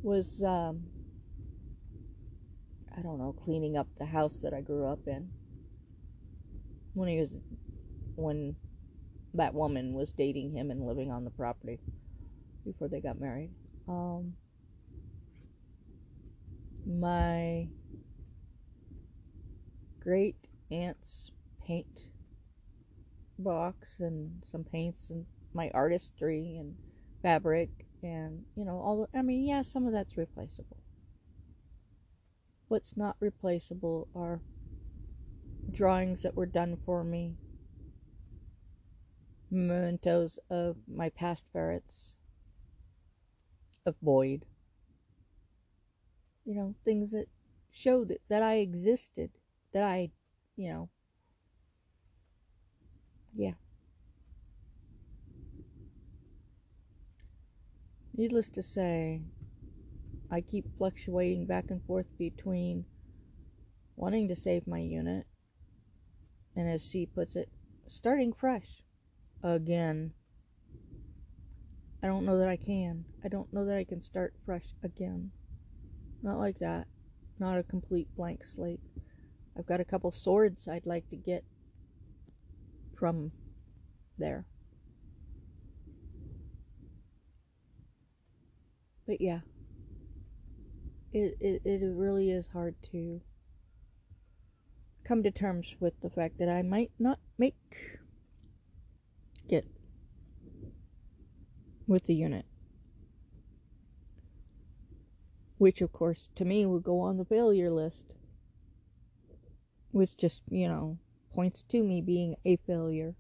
was 0.02 0.40
um, 0.46 0.84
I 2.96 3.02
don't 3.02 3.18
know 3.18 3.32
cleaning 3.32 3.76
up 3.76 3.88
the 3.98 4.06
house 4.06 4.40
that 4.42 4.54
I 4.54 4.60
grew 4.60 4.86
up 4.86 5.00
in 5.08 5.30
when 6.94 7.08
he 7.08 7.18
was 7.18 7.34
when 8.14 8.54
that 9.34 9.52
woman 9.52 9.92
was 9.92 10.12
dating 10.12 10.52
him 10.52 10.70
and 10.70 10.86
living 10.86 11.10
on 11.10 11.24
the 11.24 11.30
property 11.30 11.80
before 12.64 12.86
they 12.86 13.00
got 13.00 13.20
married 13.20 13.50
um, 13.90 14.34
my 16.86 17.66
great 20.00 20.36
aunt's 20.70 21.32
paint 21.66 22.08
box 23.38 23.98
and 23.98 24.42
some 24.44 24.62
paints 24.62 25.10
and 25.10 25.26
my 25.54 25.70
artistry 25.74 26.56
and 26.58 26.76
fabric 27.22 27.70
and 28.02 28.44
you 28.54 28.64
know 28.64 28.78
all 28.78 29.08
the, 29.12 29.18
I 29.18 29.22
mean 29.22 29.42
yeah 29.42 29.62
some 29.62 29.86
of 29.86 29.92
that's 29.92 30.16
replaceable. 30.16 30.76
What's 32.68 32.96
not 32.96 33.16
replaceable 33.18 34.06
are 34.14 34.40
drawings 35.72 36.22
that 36.22 36.36
were 36.36 36.46
done 36.46 36.78
for 36.86 37.02
me 37.02 37.34
mementos 39.50 40.38
of 40.48 40.76
my 40.86 41.08
past 41.08 41.44
ferrets 41.52 42.16
Boyd 44.02 44.44
you 46.44 46.54
know 46.54 46.74
things 46.84 47.10
that 47.10 47.26
showed 47.70 48.10
it, 48.10 48.20
that 48.28 48.42
I 48.42 48.56
existed 48.56 49.30
that 49.72 49.82
I 49.82 50.10
you 50.56 50.72
know 50.72 50.88
yeah 53.34 53.52
Needless 58.16 58.50
to 58.50 58.62
say, 58.62 59.22
I 60.30 60.42
keep 60.42 60.66
fluctuating 60.76 61.46
back 61.46 61.70
and 61.70 61.82
forth 61.86 62.06
between 62.18 62.84
wanting 63.96 64.28
to 64.28 64.36
save 64.36 64.66
my 64.66 64.80
unit 64.80 65.26
and, 66.54 66.68
as 66.68 66.82
C 66.82 67.06
puts 67.06 67.36
it, 67.36 67.48
starting 67.86 68.34
fresh 68.34 68.82
again. 69.42 70.12
I 72.02 72.06
don't 72.06 72.24
know 72.24 72.38
that 72.38 72.48
I 72.48 72.56
can. 72.56 73.04
I 73.22 73.28
don't 73.28 73.52
know 73.52 73.64
that 73.66 73.76
I 73.76 73.84
can 73.84 74.00
start 74.00 74.34
fresh 74.44 74.74
again. 74.82 75.32
Not 76.22 76.38
like 76.38 76.58
that. 76.58 76.86
Not 77.38 77.58
a 77.58 77.62
complete 77.62 78.08
blank 78.16 78.44
slate. 78.44 78.80
I've 79.58 79.66
got 79.66 79.80
a 79.80 79.84
couple 79.84 80.10
swords 80.10 80.68
I'd 80.68 80.86
like 80.86 81.08
to 81.10 81.16
get 81.16 81.44
from 82.96 83.32
there. 84.18 84.44
But 89.06 89.20
yeah, 89.20 89.40
it, 91.12 91.36
it, 91.40 91.62
it 91.64 91.82
really 91.82 92.30
is 92.30 92.48
hard 92.48 92.76
to 92.92 93.20
come 95.04 95.22
to 95.22 95.30
terms 95.30 95.74
with 95.80 95.94
the 96.00 96.10
fact 96.10 96.38
that 96.38 96.48
I 96.48 96.62
might 96.62 96.92
not 96.98 97.18
make 97.36 97.56
it 99.48 99.66
with 101.90 102.06
the 102.06 102.14
unit. 102.14 102.46
Which, 105.58 105.82
of 105.82 105.92
course, 105.92 106.28
to 106.36 106.44
me 106.44 106.64
would 106.64 106.84
go 106.84 107.00
on 107.00 107.18
the 107.18 107.24
failure 107.24 107.70
list. 107.70 108.14
Which 109.90 110.16
just, 110.16 110.44
you 110.48 110.68
know, 110.68 110.98
points 111.34 111.64
to 111.68 111.82
me 111.82 112.00
being 112.00 112.36
a 112.44 112.56
failure. 112.56 113.16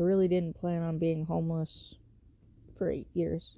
I 0.00 0.02
really 0.02 0.28
didn't 0.28 0.58
plan 0.58 0.82
on 0.82 0.98
being 0.98 1.26
homeless 1.26 1.96
for 2.76 2.90
eight 2.90 3.08
years. 3.12 3.56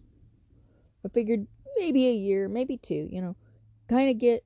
I 1.04 1.08
figured 1.08 1.46
maybe 1.78 2.08
a 2.08 2.12
year, 2.12 2.48
maybe 2.48 2.76
two, 2.76 3.08
you 3.10 3.22
know, 3.22 3.36
kind 3.88 4.10
of 4.10 4.18
get 4.18 4.44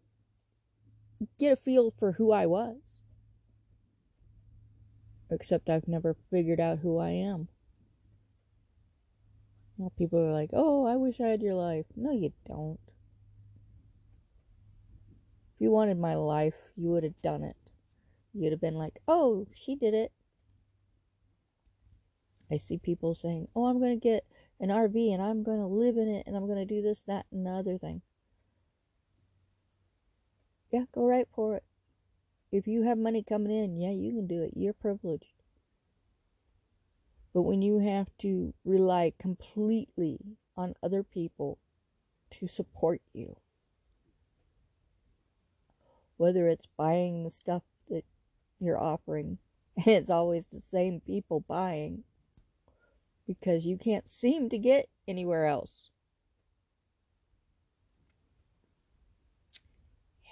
get 1.38 1.52
a 1.52 1.56
feel 1.56 1.92
for 1.99 2.12
who 2.12 2.32
I 2.32 2.44
was. 2.46 2.76
Except 5.30 5.70
I've 5.70 5.88
never 5.88 6.16
figured 6.30 6.61
out 6.61 6.80
who 6.80 6.99
I 6.99 7.11
am. 7.11 7.49
Now 9.76 9.90
people 9.97 10.21
are 10.21 10.33
like, 10.33 10.50
"Oh, 10.52 10.85
I 10.87 10.97
wish 10.97 11.21
I 11.21 11.28
had 11.28 11.43
your 11.43 11.54
life." 11.54 11.87
No, 11.97 12.12
you 12.12 12.33
don't. 12.47 12.81
If 15.54 15.61
you 15.61 15.71
wanted 15.71 15.99
my 15.99 16.14
life, 16.14 16.71
you 16.76 16.90
would 16.90 17.04
have 17.04 17.21
done 17.23 17.43
it. 17.43 17.57
You'd 18.33 18.52
have 18.52 18.61
been 18.61 18.77
like, 18.77 19.01
"Oh, 19.09 19.46
she 19.55 19.75
did 19.75 19.94
it." 19.94 20.12
I 22.51 22.59
see 22.59 22.79
people 22.79 23.14
saying, 23.14 23.48
"Oh, 23.55 23.66
I'm 23.66 23.79
going 23.79 23.98
to 23.98 24.09
get 24.09 24.25
an 24.61 24.70
RV 24.70 25.12
and 25.12 25.22
I'm 25.22 25.42
going 25.42 25.61
to 25.61 25.66
live 25.66 25.96
in 25.96 26.09
it 26.09 26.27
and 26.27 26.37
I'm 26.37 26.46
going 26.46 26.59
to 26.59 26.75
do 26.75 26.81
this, 26.81 27.03
that, 27.03 27.27
and 27.31 27.46
the 27.46 27.51
other 27.51 27.79
thing. 27.79 28.03
Yeah, 30.70 30.85
go 30.92 31.07
right 31.07 31.29
for 31.35 31.57
it. 31.57 31.64
If 32.51 32.66
you 32.66 32.83
have 32.83 32.98
money 32.98 33.22
coming 33.22 33.53
in, 33.53 33.77
yeah, 33.77 33.90
you 33.90 34.12
can 34.12 34.27
do 34.27 34.42
it. 34.42 34.53
You're 34.57 34.72
privileged. 34.72 35.34
But 37.35 37.42
when 37.42 37.62
you 37.62 37.81
have 37.81 38.16
to 38.18 38.55
rely 38.64 39.12
completely 39.18 40.20
on 40.57 40.77
other 40.81 41.03
people 41.03 41.59
to 42.31 42.47
support 42.47 43.03
you, 43.12 43.37
whether 46.16 46.49
it's 46.49 46.68
buying 46.77 47.25
the 47.25 47.31
stuff 47.31 47.64
that 47.90 48.05
you're 48.61 48.81
offering, 48.81 49.38
and 49.77 49.88
it's 49.88 50.11
always 50.11 50.47
the 50.47 50.61
same 50.61 51.01
people 51.01 51.40
buying, 51.40 52.05
because 53.27 53.66
you 53.66 53.77
can't 53.77 54.09
seem 54.09 54.49
to 54.51 54.59
get 54.59 54.88
anywhere 55.09 55.47
else. 55.47 55.90
Yeah. 60.25 60.31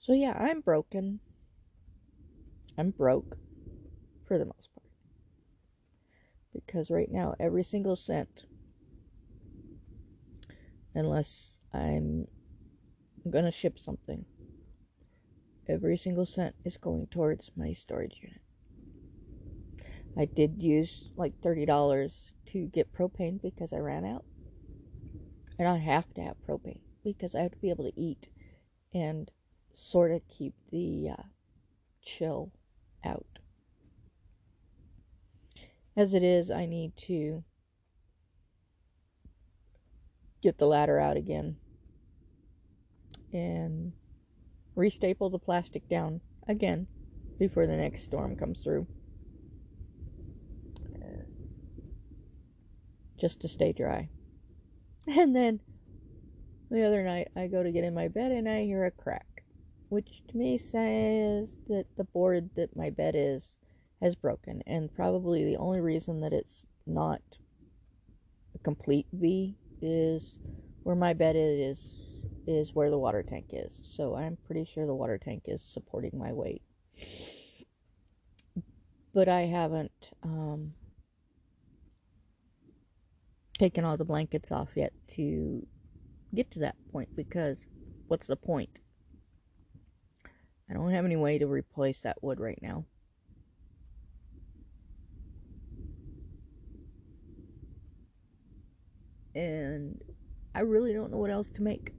So, 0.00 0.14
yeah, 0.14 0.32
I'm 0.32 0.62
broken. 0.62 1.20
I'm 2.80 2.92
broke 2.92 3.36
for 4.26 4.38
the 4.38 4.46
most 4.46 4.70
part. 4.74 4.88
Because 6.54 6.90
right 6.90 7.12
now, 7.12 7.34
every 7.38 7.62
single 7.62 7.94
cent, 7.94 8.46
unless 10.94 11.58
I'm 11.74 12.26
going 13.28 13.44
to 13.44 13.52
ship 13.52 13.78
something, 13.78 14.24
every 15.68 15.98
single 15.98 16.24
cent 16.24 16.54
is 16.64 16.78
going 16.78 17.08
towards 17.08 17.50
my 17.54 17.74
storage 17.74 18.16
unit. 18.22 18.40
I 20.16 20.24
did 20.24 20.62
use 20.62 21.10
like 21.16 21.38
$30 21.42 22.12
to 22.52 22.66
get 22.68 22.94
propane 22.94 23.42
because 23.42 23.74
I 23.74 23.76
ran 23.76 24.06
out. 24.06 24.24
And 25.58 25.68
I 25.68 25.76
have 25.76 26.14
to 26.14 26.22
have 26.22 26.36
propane 26.48 26.80
because 27.04 27.34
I 27.34 27.42
have 27.42 27.52
to 27.52 27.58
be 27.58 27.68
able 27.68 27.84
to 27.84 28.00
eat 28.00 28.30
and 28.94 29.30
sort 29.74 30.12
of 30.12 30.22
keep 30.30 30.54
the 30.72 31.10
uh, 31.10 31.22
chill 32.00 32.52
out. 33.04 33.26
As 35.96 36.14
it 36.14 36.22
is, 36.22 36.50
I 36.50 36.66
need 36.66 36.92
to 37.06 37.44
get 40.42 40.58
the 40.58 40.66
ladder 40.66 40.98
out 40.98 41.16
again 41.16 41.56
and 43.32 43.92
restaple 44.76 45.30
the 45.30 45.38
plastic 45.38 45.88
down 45.88 46.20
again 46.48 46.86
before 47.38 47.66
the 47.66 47.76
next 47.76 48.04
storm 48.04 48.36
comes 48.36 48.60
through. 48.60 48.86
just 53.20 53.40
to 53.40 53.48
stay 53.48 53.72
dry. 53.72 54.08
And 55.06 55.34
then 55.34 55.60
the 56.70 56.86
other 56.86 57.02
night, 57.02 57.28
I 57.34 57.46
go 57.46 57.62
to 57.62 57.72
get 57.72 57.84
in 57.84 57.94
my 57.94 58.08
bed 58.08 58.32
and 58.32 58.46
I 58.46 58.64
hear 58.64 58.84
a 58.84 58.90
crack, 58.90 59.26
which 59.90 60.22
to 60.28 60.36
me 60.36 60.56
says 60.56 61.58
that 61.68 61.84
the 61.96 62.04
board 62.04 62.50
that 62.56 62.76
my 62.76 62.88
bed 62.88 63.14
is 63.16 63.56
has 64.00 64.14
broken. 64.14 64.62
And 64.66 64.94
probably 64.94 65.44
the 65.44 65.58
only 65.58 65.80
reason 65.80 66.20
that 66.20 66.32
it's 66.32 66.64
not 66.86 67.20
a 68.54 68.58
complete 68.58 69.06
V 69.12 69.56
is 69.82 70.38
where 70.82 70.96
my 70.96 71.12
bed 71.12 71.36
is 71.36 72.22
is 72.46 72.74
where 72.74 72.90
the 72.90 72.98
water 72.98 73.22
tank 73.22 73.46
is. 73.52 73.80
So 73.84 74.14
I'm 74.14 74.38
pretty 74.46 74.64
sure 74.64 74.86
the 74.86 74.94
water 74.94 75.18
tank 75.18 75.42
is 75.46 75.62
supporting 75.62 76.18
my 76.18 76.32
weight. 76.32 76.62
But 79.12 79.28
I 79.28 79.42
haven't 79.42 80.10
um, 80.22 80.74
taken 83.58 83.84
all 83.84 83.96
the 83.96 84.04
blankets 84.04 84.52
off 84.52 84.70
yet 84.76 84.92
to 85.16 85.66
get 86.32 86.50
to 86.52 86.60
that 86.60 86.76
point 86.92 87.14
because 87.16 87.66
what's 88.06 88.28
the 88.28 88.36
point? 88.36 88.70
I 90.70 90.74
don't 90.74 90.90
have 90.92 91.04
any 91.04 91.16
way 91.16 91.38
to 91.38 91.46
replace 91.46 92.00
that 92.02 92.22
wood 92.22 92.38
right 92.38 92.58
now. 92.62 92.84
And 99.34 100.00
I 100.54 100.60
really 100.60 100.92
don't 100.92 101.10
know 101.10 101.18
what 101.18 101.30
else 101.30 101.50
to 101.50 101.62
make. 101.62 101.92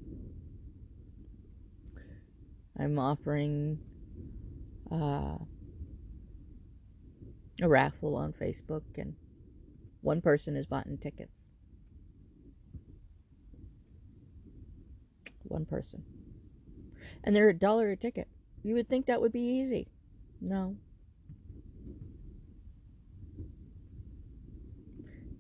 I'm 2.79 2.97
offering 2.97 3.79
uh, 4.91 5.37
a 7.61 7.67
raffle 7.67 8.15
on 8.15 8.33
Facebook, 8.33 8.83
and 8.97 9.15
one 10.01 10.21
person 10.21 10.55
has 10.55 10.65
bought 10.65 10.87
tickets. 11.01 11.31
one 15.51 15.65
person. 15.65 16.03
And 17.23 17.35
they're 17.35 17.49
a 17.49 17.53
dollar 17.53 17.91
a 17.91 17.97
ticket. 17.97 18.27
You 18.63 18.75
would 18.75 18.89
think 18.89 19.07
that 19.07 19.21
would 19.21 19.31
be 19.31 19.39
easy. 19.39 19.87
No. 20.39 20.75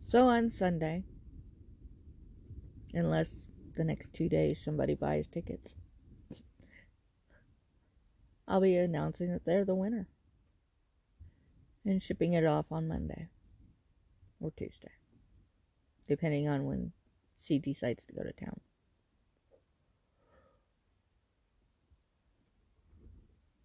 So 0.07 0.27
on 0.27 0.51
Sunday, 0.51 1.03
unless 2.93 3.29
the 3.77 3.83
next 3.83 4.13
two 4.13 4.27
days 4.27 4.59
somebody 4.63 4.95
buys 4.95 5.27
tickets, 5.27 5.75
I'll 8.47 8.59
be 8.59 8.75
announcing 8.75 9.31
that 9.31 9.45
they're 9.45 9.63
the 9.63 9.75
winner 9.75 10.07
and 11.85 12.03
shipping 12.03 12.33
it 12.33 12.45
off 12.45 12.65
on 12.71 12.87
Monday 12.87 13.29
or 14.41 14.51
Tuesday, 14.51 14.91
depending 16.07 16.49
on 16.49 16.65
when 16.65 16.91
C 17.37 17.59
decides 17.59 18.03
to 18.05 18.13
go 18.13 18.23
to 18.23 18.33
town. 18.33 18.59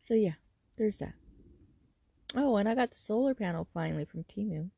So, 0.06 0.14
yeah, 0.14 0.34
there's 0.76 0.98
that. 0.98 1.14
Oh, 2.34 2.56
and 2.56 2.68
I 2.68 2.74
got 2.74 2.90
the 2.90 2.96
solar 2.96 3.34
panel 3.34 3.66
finally 3.72 4.04
from 4.04 4.24
Temu. 4.24 4.70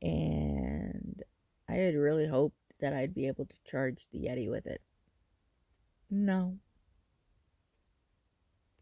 And 0.00 1.22
I 1.68 1.74
had 1.74 1.94
really 1.94 2.26
hoped 2.26 2.56
that 2.80 2.92
I'd 2.92 3.14
be 3.14 3.26
able 3.26 3.44
to 3.44 3.54
charge 3.70 4.06
the 4.12 4.18
Yeti 4.18 4.50
with 4.50 4.66
it. 4.66 4.80
No. 6.10 6.58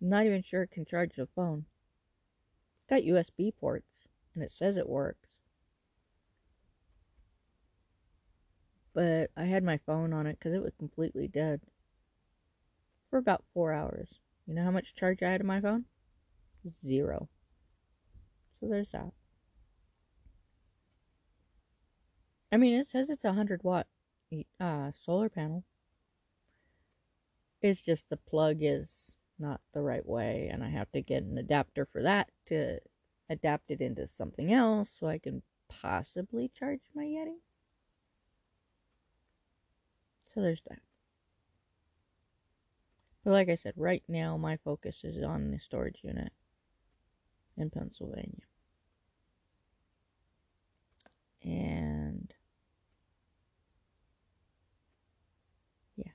I'm 0.01 0.09
not 0.09 0.27
even 0.27 0.43
sure 0.43 0.63
it 0.63 0.71
can 0.71 0.85
charge 0.85 1.17
the 1.17 1.27
phone. 1.35 1.65
It's 2.79 2.91
got 2.91 3.03
USB 3.03 3.55
ports, 3.59 3.89
and 4.35 4.45
it 4.45 4.53
says 4.53 4.77
it 4.77 4.89
works. 4.89 5.29
But 8.95 9.31
I 9.37 9.45
had 9.45 9.65
my 9.65 9.79
phone 9.79 10.13
on 10.13 10.27
it 10.27 10.39
because 10.39 10.55
it 10.55 10.63
was 10.63 10.75
completely 10.79 11.29
dead 11.29 11.61
for 13.11 13.19
about 13.19 13.45
four 13.55 13.73
hours. 13.73 14.09
You 14.47 14.55
know 14.55 14.65
how 14.65 14.71
much 14.71 14.95
charge 14.99 15.23
I 15.23 15.33
had 15.33 15.41
in 15.41 15.47
my 15.47 15.61
phone? 15.61 15.85
Zero. 16.85 17.29
So 18.61 18.69
there's 18.69 18.91
that. 18.93 19.13
I 22.53 22.57
mean, 22.57 22.79
it 22.79 22.89
says 22.89 23.11
it's 23.11 23.25
a 23.25 23.29
100 23.29 23.65
watt 23.65 23.87
uh, 24.61 24.93
solar 25.05 25.29
panel. 25.29 25.65
It's 27.61 27.81
just 27.81 28.09
the 28.09 28.17
plug 28.17 28.59
is 28.61 28.89
not 29.39 29.61
the 29.75 29.83
right 29.83 30.07
way, 30.07 30.49
and 30.53 30.63
I 30.63 30.71
have 30.71 30.91
to 30.93 31.03
get 31.03 31.23
an 31.23 31.39
adapter 31.39 31.87
for 31.93 32.03
that 32.03 32.31
to 32.49 32.79
adapt 33.29 33.71
it 33.71 33.81
into 33.81 34.07
something 34.07 34.53
else 34.53 34.89
so 34.99 35.09
I 35.09 35.19
can 35.19 35.43
possibly 35.69 36.51
charge 36.57 36.81
my 36.95 37.05
Yeti. 37.05 37.41
So 40.33 40.41
there's 40.41 40.63
that. 40.69 40.86
But 43.27 43.33
like 43.33 43.49
I 43.49 43.57
said, 43.57 43.73
right 43.77 44.05
now 44.07 44.37
my 44.37 44.57
focus 44.59 44.99
is 45.03 45.21
on 45.25 45.51
the 45.51 45.59
storage 45.59 45.99
unit 46.05 46.33
in 47.57 47.71
Pennsylvania. 47.71 48.45
And 51.43 52.33
yeah. 55.97 56.13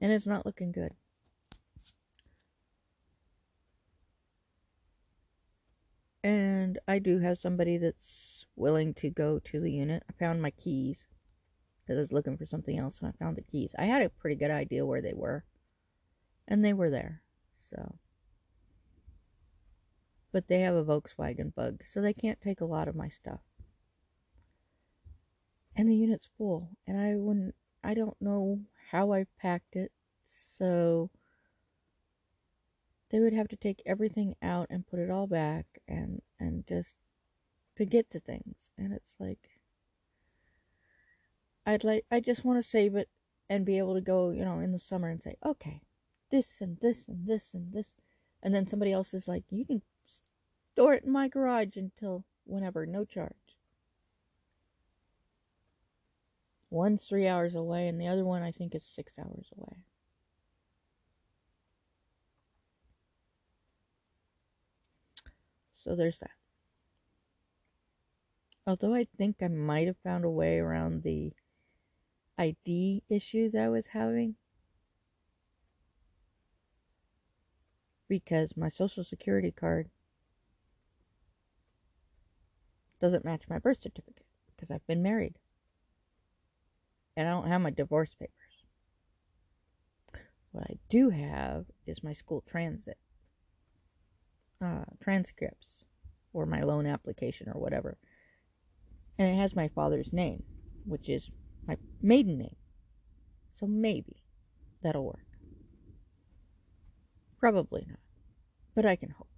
And 0.00 0.10
it's 0.10 0.26
not 0.26 0.44
looking 0.44 0.72
good. 0.72 0.94
And 6.24 6.80
I 6.88 6.98
do 6.98 7.20
have 7.20 7.38
somebody 7.38 7.78
that's 7.78 8.46
willing 8.56 8.94
to 8.94 9.10
go 9.10 9.38
to 9.38 9.60
the 9.60 9.70
unit. 9.70 10.02
I 10.10 10.12
found 10.18 10.42
my 10.42 10.50
keys 10.50 10.98
because 11.92 11.98
I 11.98 12.04
was 12.04 12.12
looking 12.12 12.38
for 12.38 12.46
something 12.46 12.78
else 12.78 13.00
and 13.00 13.08
I 13.08 13.22
found 13.22 13.36
the 13.36 13.42
keys. 13.42 13.74
I 13.78 13.84
had 13.84 14.00
a 14.00 14.08
pretty 14.08 14.36
good 14.36 14.50
idea 14.50 14.86
where 14.86 15.02
they 15.02 15.12
were, 15.12 15.44
and 16.48 16.64
they 16.64 16.72
were 16.72 16.88
there. 16.88 17.20
So, 17.70 17.96
but 20.32 20.48
they 20.48 20.60
have 20.60 20.74
a 20.74 20.84
Volkswagen 20.84 21.54
Bug, 21.54 21.82
so 21.92 22.00
they 22.00 22.14
can't 22.14 22.40
take 22.40 22.62
a 22.62 22.66
lot 22.66 22.88
of 22.88 22.96
my 22.96 23.10
stuff. 23.10 23.40
And 25.76 25.86
the 25.86 25.94
unit's 25.94 26.28
full, 26.38 26.70
and 26.86 26.98
I 26.98 27.14
wouldn't. 27.14 27.54
I 27.84 27.92
don't 27.92 28.16
know 28.20 28.60
how 28.90 29.12
I 29.12 29.26
packed 29.38 29.76
it, 29.76 29.92
so 30.26 31.10
they 33.10 33.20
would 33.20 33.34
have 33.34 33.48
to 33.48 33.56
take 33.56 33.82
everything 33.84 34.34
out 34.42 34.68
and 34.70 34.86
put 34.86 34.98
it 34.98 35.10
all 35.10 35.26
back 35.26 35.66
and 35.86 36.22
and 36.40 36.66
just 36.66 36.94
to 37.76 37.84
get 37.84 38.10
to 38.10 38.20
things 38.20 38.70
and 38.78 38.92
it's 38.92 39.14
like 39.18 39.51
I'd 41.66 41.84
like 41.84 42.04
I 42.10 42.20
just 42.20 42.44
want 42.44 42.62
to 42.62 42.68
save 42.68 42.96
it 42.96 43.08
and 43.48 43.64
be 43.66 43.78
able 43.78 43.94
to 43.94 44.00
go, 44.00 44.30
you 44.30 44.44
know, 44.44 44.58
in 44.58 44.72
the 44.72 44.78
summer 44.78 45.08
and 45.08 45.22
say, 45.22 45.36
"Okay, 45.44 45.82
this 46.30 46.60
and 46.60 46.78
this 46.80 47.08
and 47.08 47.26
this 47.26 47.54
and 47.54 47.72
this." 47.72 47.92
And 48.42 48.54
then 48.54 48.66
somebody 48.66 48.92
else 48.92 49.14
is 49.14 49.28
like, 49.28 49.44
"You 49.50 49.64
can 49.64 49.82
store 50.72 50.94
it 50.94 51.04
in 51.04 51.10
my 51.12 51.28
garage 51.28 51.76
until 51.76 52.24
whenever, 52.44 52.86
no 52.86 53.04
charge." 53.04 53.56
One's 56.70 57.04
3 57.06 57.26
hours 57.28 57.54
away 57.54 57.86
and 57.86 58.00
the 58.00 58.08
other 58.08 58.24
one 58.24 58.42
I 58.42 58.50
think 58.50 58.74
is 58.74 58.84
6 58.84 59.18
hours 59.18 59.52
away. 59.56 59.84
So 65.76 65.94
there's 65.94 66.18
that. 66.18 66.30
Although 68.66 68.94
I 68.94 69.04
think 69.04 69.42
I 69.42 69.48
might 69.48 69.88
have 69.88 69.98
found 69.98 70.24
a 70.24 70.30
way 70.30 70.58
around 70.58 71.02
the 71.02 71.34
ID 72.38 73.02
issue 73.08 73.50
that 73.50 73.62
I 73.62 73.68
was 73.68 73.88
having. 73.88 74.36
Because 78.08 78.56
my 78.56 78.68
social 78.68 79.04
security 79.04 79.50
card 79.50 79.88
doesn't 83.00 83.24
match 83.24 83.42
my 83.48 83.58
birth 83.58 83.82
certificate 83.82 84.26
because 84.54 84.70
I've 84.70 84.86
been 84.86 85.02
married. 85.02 85.34
And 87.16 87.28
I 87.28 87.32
don't 87.32 87.48
have 87.48 87.60
my 87.60 87.70
divorce 87.70 88.10
papers. 88.18 88.32
What 90.52 90.64
I 90.64 90.76
do 90.88 91.10
have 91.10 91.66
is 91.86 92.04
my 92.04 92.12
school 92.12 92.42
transit 92.46 92.98
uh, 94.62 94.84
transcripts 95.02 95.68
or 96.32 96.46
my 96.46 96.60
loan 96.62 96.86
application 96.86 97.48
or 97.52 97.60
whatever. 97.60 97.98
And 99.18 99.28
it 99.28 99.36
has 99.36 99.56
my 99.56 99.68
father's 99.68 100.12
name, 100.12 100.42
which 100.84 101.08
is 101.08 101.30
my 101.66 101.76
maiden 102.00 102.38
name. 102.38 102.56
So 103.58 103.66
maybe 103.66 104.22
that'll 104.82 105.04
work. 105.04 105.26
Probably 107.38 107.84
not, 107.88 107.98
but 108.74 108.86
I 108.86 108.96
can 108.96 109.10
hope. 109.10 109.28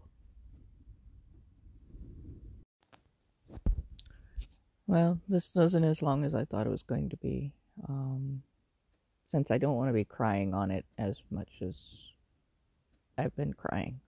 Well, 4.86 5.18
this 5.28 5.54
wasn't 5.54 5.86
as 5.86 6.02
long 6.02 6.24
as 6.24 6.34
I 6.34 6.44
thought 6.44 6.66
it 6.66 6.70
was 6.70 6.82
going 6.82 7.08
to 7.08 7.16
be. 7.16 7.52
Um, 7.88 8.42
since 9.26 9.50
I 9.50 9.58
don't 9.58 9.76
want 9.76 9.88
to 9.88 9.94
be 9.94 10.04
crying 10.04 10.54
on 10.54 10.70
it 10.70 10.84
as 10.96 11.20
much 11.30 11.48
as 11.60 11.74
I've 13.18 13.34
been 13.34 13.52
crying. 13.52 14.00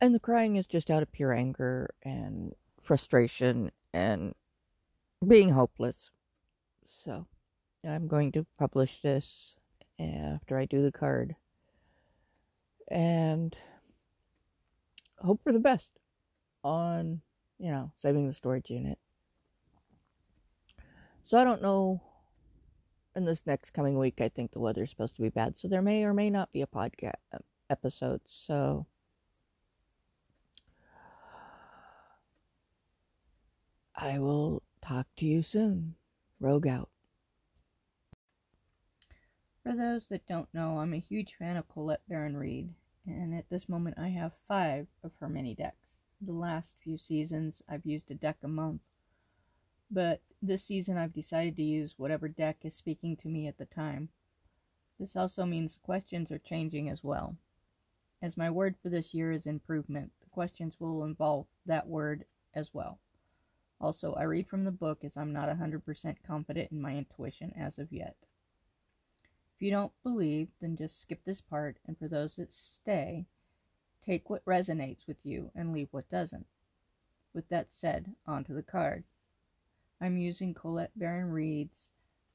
And 0.00 0.14
the 0.14 0.20
crying 0.20 0.56
is 0.56 0.66
just 0.66 0.90
out 0.90 1.02
of 1.02 1.10
pure 1.10 1.32
anger 1.32 1.94
and 2.02 2.52
frustration 2.82 3.70
and 3.94 4.34
being 5.24 5.50
hopeless. 5.50 6.10
So, 6.84 7.26
I'm 7.84 8.08
going 8.08 8.32
to 8.32 8.46
publish 8.58 9.00
this 9.00 9.56
after 9.98 10.58
I 10.58 10.66
do 10.66 10.82
the 10.82 10.92
card 10.92 11.36
and 12.88 13.56
hope 15.18 15.42
for 15.42 15.52
the 15.52 15.58
best 15.58 15.90
on, 16.62 17.20
you 17.58 17.70
know, 17.70 17.92
saving 17.98 18.26
the 18.26 18.32
storage 18.32 18.70
unit. 18.70 18.98
So, 21.24 21.38
I 21.38 21.44
don't 21.44 21.62
know. 21.62 22.02
In 23.16 23.24
this 23.24 23.46
next 23.46 23.70
coming 23.70 23.98
week, 23.98 24.20
I 24.20 24.28
think 24.28 24.52
the 24.52 24.60
weather 24.60 24.82
is 24.82 24.90
supposed 24.90 25.16
to 25.16 25.22
be 25.22 25.30
bad, 25.30 25.58
so 25.58 25.68
there 25.68 25.80
may 25.80 26.04
or 26.04 26.12
may 26.12 26.28
not 26.28 26.52
be 26.52 26.60
a 26.60 26.66
podcast 26.66 27.14
um, 27.32 27.40
episode. 27.70 28.20
So, 28.26 28.86
I 33.96 34.18
will 34.18 34.62
talk 34.80 35.06
to 35.16 35.26
you 35.26 35.42
soon. 35.42 35.94
Rogue 36.40 36.66
out. 36.66 36.90
For 39.62 39.74
those 39.74 40.06
that 40.08 40.26
don't 40.26 40.52
know, 40.54 40.78
I'm 40.78 40.94
a 40.94 40.98
huge 40.98 41.34
fan 41.34 41.56
of 41.56 41.68
Colette 41.68 42.02
Baron 42.08 42.36
Reid, 42.36 42.72
and 43.04 43.34
at 43.34 43.48
this 43.50 43.68
moment 43.68 43.98
I 43.98 44.08
have 44.08 44.32
five 44.46 44.86
of 45.02 45.12
her 45.18 45.28
mini 45.28 45.54
decks. 45.54 45.98
The 46.20 46.32
last 46.32 46.74
few 46.82 46.96
seasons 46.96 47.62
I've 47.68 47.84
used 47.84 48.10
a 48.10 48.14
deck 48.14 48.36
a 48.42 48.48
month, 48.48 48.82
but 49.90 50.22
this 50.40 50.62
season 50.64 50.96
I've 50.96 51.12
decided 51.12 51.56
to 51.56 51.62
use 51.64 51.94
whatever 51.98 52.28
deck 52.28 52.58
is 52.62 52.74
speaking 52.74 53.16
to 53.16 53.28
me 53.28 53.48
at 53.48 53.58
the 53.58 53.66
time. 53.66 54.08
This 55.00 55.16
also 55.16 55.44
means 55.44 55.78
questions 55.82 56.30
are 56.30 56.38
changing 56.38 56.88
as 56.88 57.02
well. 57.02 57.36
As 58.22 58.36
my 58.36 58.50
word 58.50 58.76
for 58.82 58.88
this 58.88 59.12
year 59.12 59.32
is 59.32 59.46
improvement, 59.46 60.12
the 60.20 60.30
questions 60.30 60.76
will 60.78 61.04
involve 61.04 61.46
that 61.66 61.86
word 61.86 62.24
as 62.54 62.72
well. 62.72 62.98
Also, 63.80 64.14
I 64.14 64.22
read 64.22 64.48
from 64.48 64.64
the 64.64 64.70
book 64.70 65.04
as 65.04 65.16
I'm 65.16 65.32
not 65.32 65.48
100% 65.48 66.16
confident 66.26 66.72
in 66.72 66.80
my 66.80 66.96
intuition 66.96 67.52
as 67.54 67.78
of 67.78 67.92
yet. 67.92 68.16
If 69.54 69.62
you 69.62 69.70
don't 69.70 69.92
believe, 70.02 70.48
then 70.60 70.76
just 70.76 71.00
skip 71.00 71.24
this 71.24 71.40
part, 71.40 71.78
and 71.86 71.98
for 71.98 72.08
those 72.08 72.36
that 72.36 72.52
stay, 72.52 73.26
take 74.02 74.30
what 74.30 74.44
resonates 74.44 75.06
with 75.06 75.24
you 75.24 75.50
and 75.54 75.72
leave 75.72 75.88
what 75.90 76.08
doesn't. 76.08 76.46
With 77.34 77.48
that 77.48 77.72
said, 77.72 78.14
on 78.26 78.44
to 78.44 78.54
the 78.54 78.62
card. 78.62 79.04
I'm 80.00 80.16
using 80.16 80.54
Colette 80.54 80.98
Baron 80.98 81.30
Reid's 81.30 81.92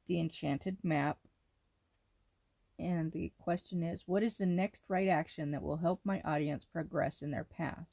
The 0.08 0.20
Enchanted 0.20 0.78
Map. 0.84 1.18
And 2.78 3.12
the 3.12 3.32
question 3.40 3.84
is 3.84 4.08
What 4.08 4.24
is 4.24 4.38
the 4.38 4.46
next 4.46 4.84
right 4.88 5.08
action 5.08 5.52
that 5.52 5.62
will 5.62 5.78
help 5.78 6.02
my 6.04 6.22
audience 6.22 6.66
progress 6.66 7.22
in 7.22 7.32
their 7.32 7.44
path? 7.44 7.86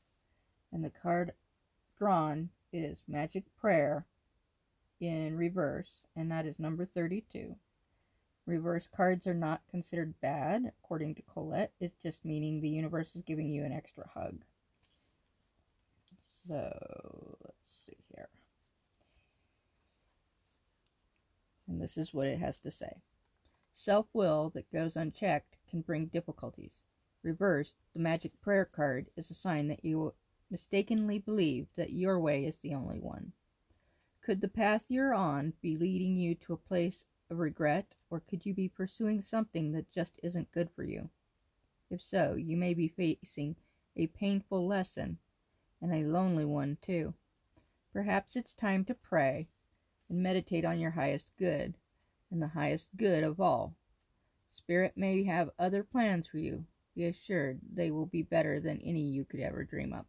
And 0.72 0.82
the 0.82 0.90
card 0.90 1.32
drawn 1.98 2.50
is 2.72 3.02
Magic 3.09 3.44
Prayer 3.61 4.07
in 5.00 5.37
reverse, 5.37 6.02
and 6.16 6.31
that 6.31 6.46
is 6.46 6.59
number 6.59 6.85
32. 6.85 7.57
Reverse 8.46 8.87
cards 8.87 9.26
are 9.26 9.35
not 9.35 9.61
considered 9.70 10.18
bad, 10.20 10.72
according 10.83 11.14
to 11.14 11.22
Colette. 11.22 11.72
It's 11.81 12.02
just 12.02 12.24
meaning 12.24 12.61
the 12.61 12.68
universe 12.68 13.14
is 13.14 13.22
giving 13.22 13.50
you 13.50 13.64
an 13.64 13.72
extra 13.72 14.09
hug. 14.09 14.42
So, 16.46 17.37
let's 17.44 17.87
see 17.87 17.98
here. 18.14 18.28
And 21.68 21.81
this 21.81 21.98
is 21.98 22.14
what 22.14 22.26
it 22.26 22.38
has 22.38 22.59
to 22.61 22.70
say 22.70 23.02
Self 23.74 24.07
will 24.14 24.50
that 24.54 24.72
goes 24.72 24.96
unchecked 24.96 25.57
can 25.68 25.83
bring 25.83 26.07
difficulties. 26.07 26.81
Reversed, 27.22 27.76
the 27.92 28.00
magic 28.00 28.40
prayer 28.40 28.64
card 28.64 29.11
is 29.14 29.31
a 29.31 29.35
sign 29.35 29.68
that 29.68 29.85
you 29.85 30.14
mistakenly 30.50 31.18
believe 31.18 31.66
that 31.76 31.92
your 31.92 32.18
way 32.18 32.44
is 32.44 32.56
the 32.56 32.74
only 32.74 32.98
one. 32.98 33.32
Could 34.22 34.40
the 34.40 34.48
path 34.48 34.82
you're 34.88 35.14
on 35.14 35.54
be 35.61 35.76
leading 35.76 36.16
you 36.16 36.34
to 36.34 36.52
a 36.52 36.56
place 36.56 37.04
of 37.30 37.38
regret, 37.38 37.94
or 38.11 38.20
could 38.20 38.44
you 38.44 38.54
be 38.54 38.68
pursuing 38.68 39.22
something 39.22 39.72
that 39.72 39.90
just 39.92 40.18
isn't 40.22 40.52
good 40.52 40.70
for 40.70 40.84
you? 40.84 41.11
If 41.90 42.02
so, 42.02 42.34
you 42.34 42.56
may 42.56 42.74
be 42.74 42.88
facing 42.88 43.56
a 43.96 44.06
painful 44.06 44.66
lesson, 44.66 45.18
and 45.80 45.92
a 45.92 46.06
lonely 46.06 46.44
one, 46.44 46.76
too. 46.82 47.14
Perhaps 47.92 48.37
it's 48.37 48.52
time 48.52 48.84
to 48.84 48.94
pray 48.94 49.48
and 50.08 50.22
meditate 50.22 50.64
on 50.64 50.78
your 50.78 50.90
highest 50.90 51.30
good, 51.38 51.74
and 52.30 52.42
the 52.42 52.48
highest 52.48 52.96
good 52.96 53.24
of 53.24 53.40
all. 53.40 53.74
Spirit 54.48 54.96
may 54.96 55.24
have 55.24 55.50
other 55.58 55.82
plans 55.82 56.26
for 56.26 56.38
you. 56.38 56.64
Be 56.94 57.04
assured 57.04 57.61
they 57.72 57.90
will 57.90 58.06
be 58.06 58.22
better 58.22 58.61
than 58.61 58.80
any 58.82 59.02
you 59.02 59.24
could 59.24 59.40
ever 59.40 59.64
dream 59.64 59.92
up. 59.92 60.06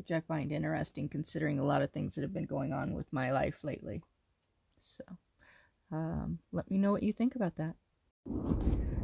Which 0.00 0.12
I 0.12 0.20
find 0.20 0.50
interesting 0.50 1.10
considering 1.10 1.58
a 1.58 1.62
lot 1.62 1.82
of 1.82 1.90
things 1.90 2.14
that 2.14 2.22
have 2.22 2.32
been 2.32 2.46
going 2.46 2.72
on 2.72 2.94
with 2.94 3.04
my 3.12 3.32
life 3.32 3.56
lately. 3.62 4.02
So, 4.82 5.04
um, 5.92 6.38
let 6.52 6.70
me 6.70 6.78
know 6.78 6.90
what 6.90 7.02
you 7.02 7.12
think 7.12 7.34
about 7.34 7.58
that. 7.58 7.74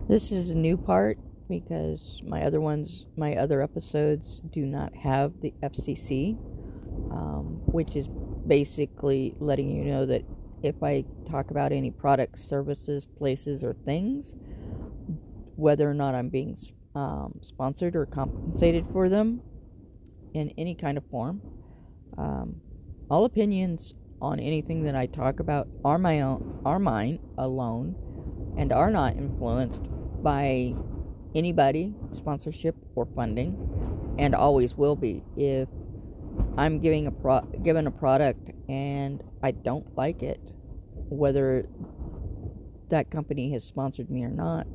This 0.08 0.32
is 0.32 0.48
a 0.48 0.54
new 0.54 0.78
part 0.78 1.18
because 1.50 2.22
my 2.24 2.44
other 2.44 2.62
ones, 2.62 3.04
my 3.14 3.36
other 3.36 3.60
episodes 3.60 4.40
do 4.50 4.64
not 4.64 4.96
have 4.96 5.38
the 5.42 5.52
FCC, 5.62 6.38
um, 7.12 7.60
which 7.66 7.94
is 7.94 8.08
basically 8.46 9.34
letting 9.38 9.70
you 9.70 9.84
know 9.84 10.06
that 10.06 10.24
if 10.62 10.82
I 10.82 11.04
talk 11.30 11.50
about 11.50 11.72
any 11.72 11.90
products, 11.90 12.42
services, 12.42 13.06
places, 13.18 13.62
or 13.62 13.74
things, 13.84 14.34
whether 15.56 15.90
or 15.90 15.94
not 15.94 16.14
I'm 16.14 16.30
being 16.30 16.56
um, 16.94 17.38
sponsored 17.42 17.96
or 17.96 18.06
compensated 18.06 18.86
for 18.94 19.10
them 19.10 19.42
in 20.34 20.52
any 20.58 20.74
kind 20.74 20.98
of 20.98 21.04
form, 21.10 21.40
um, 22.18 22.60
all 23.10 23.24
opinions 23.24 23.94
on 24.20 24.40
anything 24.40 24.84
that 24.84 24.96
I 24.96 25.06
talk 25.06 25.40
about 25.40 25.68
are 25.84 25.98
my 25.98 26.22
own, 26.22 26.60
are 26.64 26.78
mine 26.78 27.18
alone, 27.38 27.94
and 28.56 28.72
are 28.72 28.90
not 28.90 29.16
influenced 29.16 29.82
by 30.22 30.74
anybody, 31.34 31.94
sponsorship 32.12 32.74
or 32.94 33.06
funding, 33.14 34.16
and 34.18 34.34
always 34.34 34.76
will 34.76 34.96
be. 34.96 35.22
If 35.36 35.68
I'm 36.56 36.80
giving 36.80 37.06
a 37.06 37.10
pro- 37.10 37.42
given 37.62 37.86
a 37.86 37.90
product 37.90 38.50
and 38.68 39.22
I 39.42 39.50
don't 39.52 39.96
like 39.96 40.22
it, 40.22 40.40
whether 41.08 41.68
that 42.88 43.10
company 43.10 43.52
has 43.52 43.64
sponsored 43.64 44.10
me 44.10 44.24
or 44.24 44.30
not, 44.30 44.66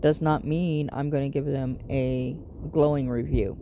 does 0.00 0.20
not 0.20 0.44
mean 0.44 0.90
I'm 0.92 1.10
going 1.10 1.24
to 1.24 1.28
give 1.28 1.46
them 1.46 1.78
a 1.88 2.36
glowing 2.70 3.08
review. 3.08 3.56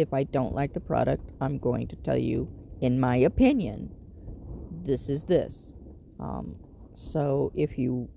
If 0.00 0.14
I 0.14 0.24
don't 0.24 0.54
like 0.54 0.72
the 0.72 0.80
product, 0.80 1.30
I'm 1.40 1.58
going 1.58 1.88
to 1.88 1.96
tell 1.96 2.16
you, 2.16 2.48
in 2.80 2.98
my 2.98 3.16
opinion, 3.16 3.90
this 4.84 5.08
is 5.08 5.24
this. 5.24 5.72
Um, 6.18 6.56
so 6.94 7.52
if 7.54 7.78
you 7.78 8.08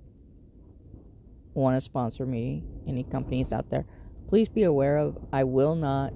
want 1.53 1.75
to 1.75 1.81
sponsor 1.81 2.25
me, 2.25 2.63
any 2.87 3.03
companies 3.03 3.51
out 3.51 3.69
there, 3.69 3.85
please 4.29 4.49
be 4.49 4.63
aware 4.63 4.97
of 4.97 5.17
I 5.31 5.43
will 5.43 5.75
not 5.75 6.13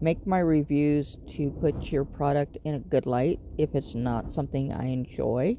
make 0.00 0.26
my 0.26 0.38
reviews 0.38 1.18
to 1.30 1.50
put 1.50 1.90
your 1.90 2.04
product 2.04 2.58
in 2.64 2.74
a 2.74 2.78
good 2.78 3.06
light 3.06 3.40
if 3.56 3.74
it's 3.74 3.94
not 3.94 4.32
something 4.32 4.72
I 4.72 4.88
enjoy. 4.88 5.56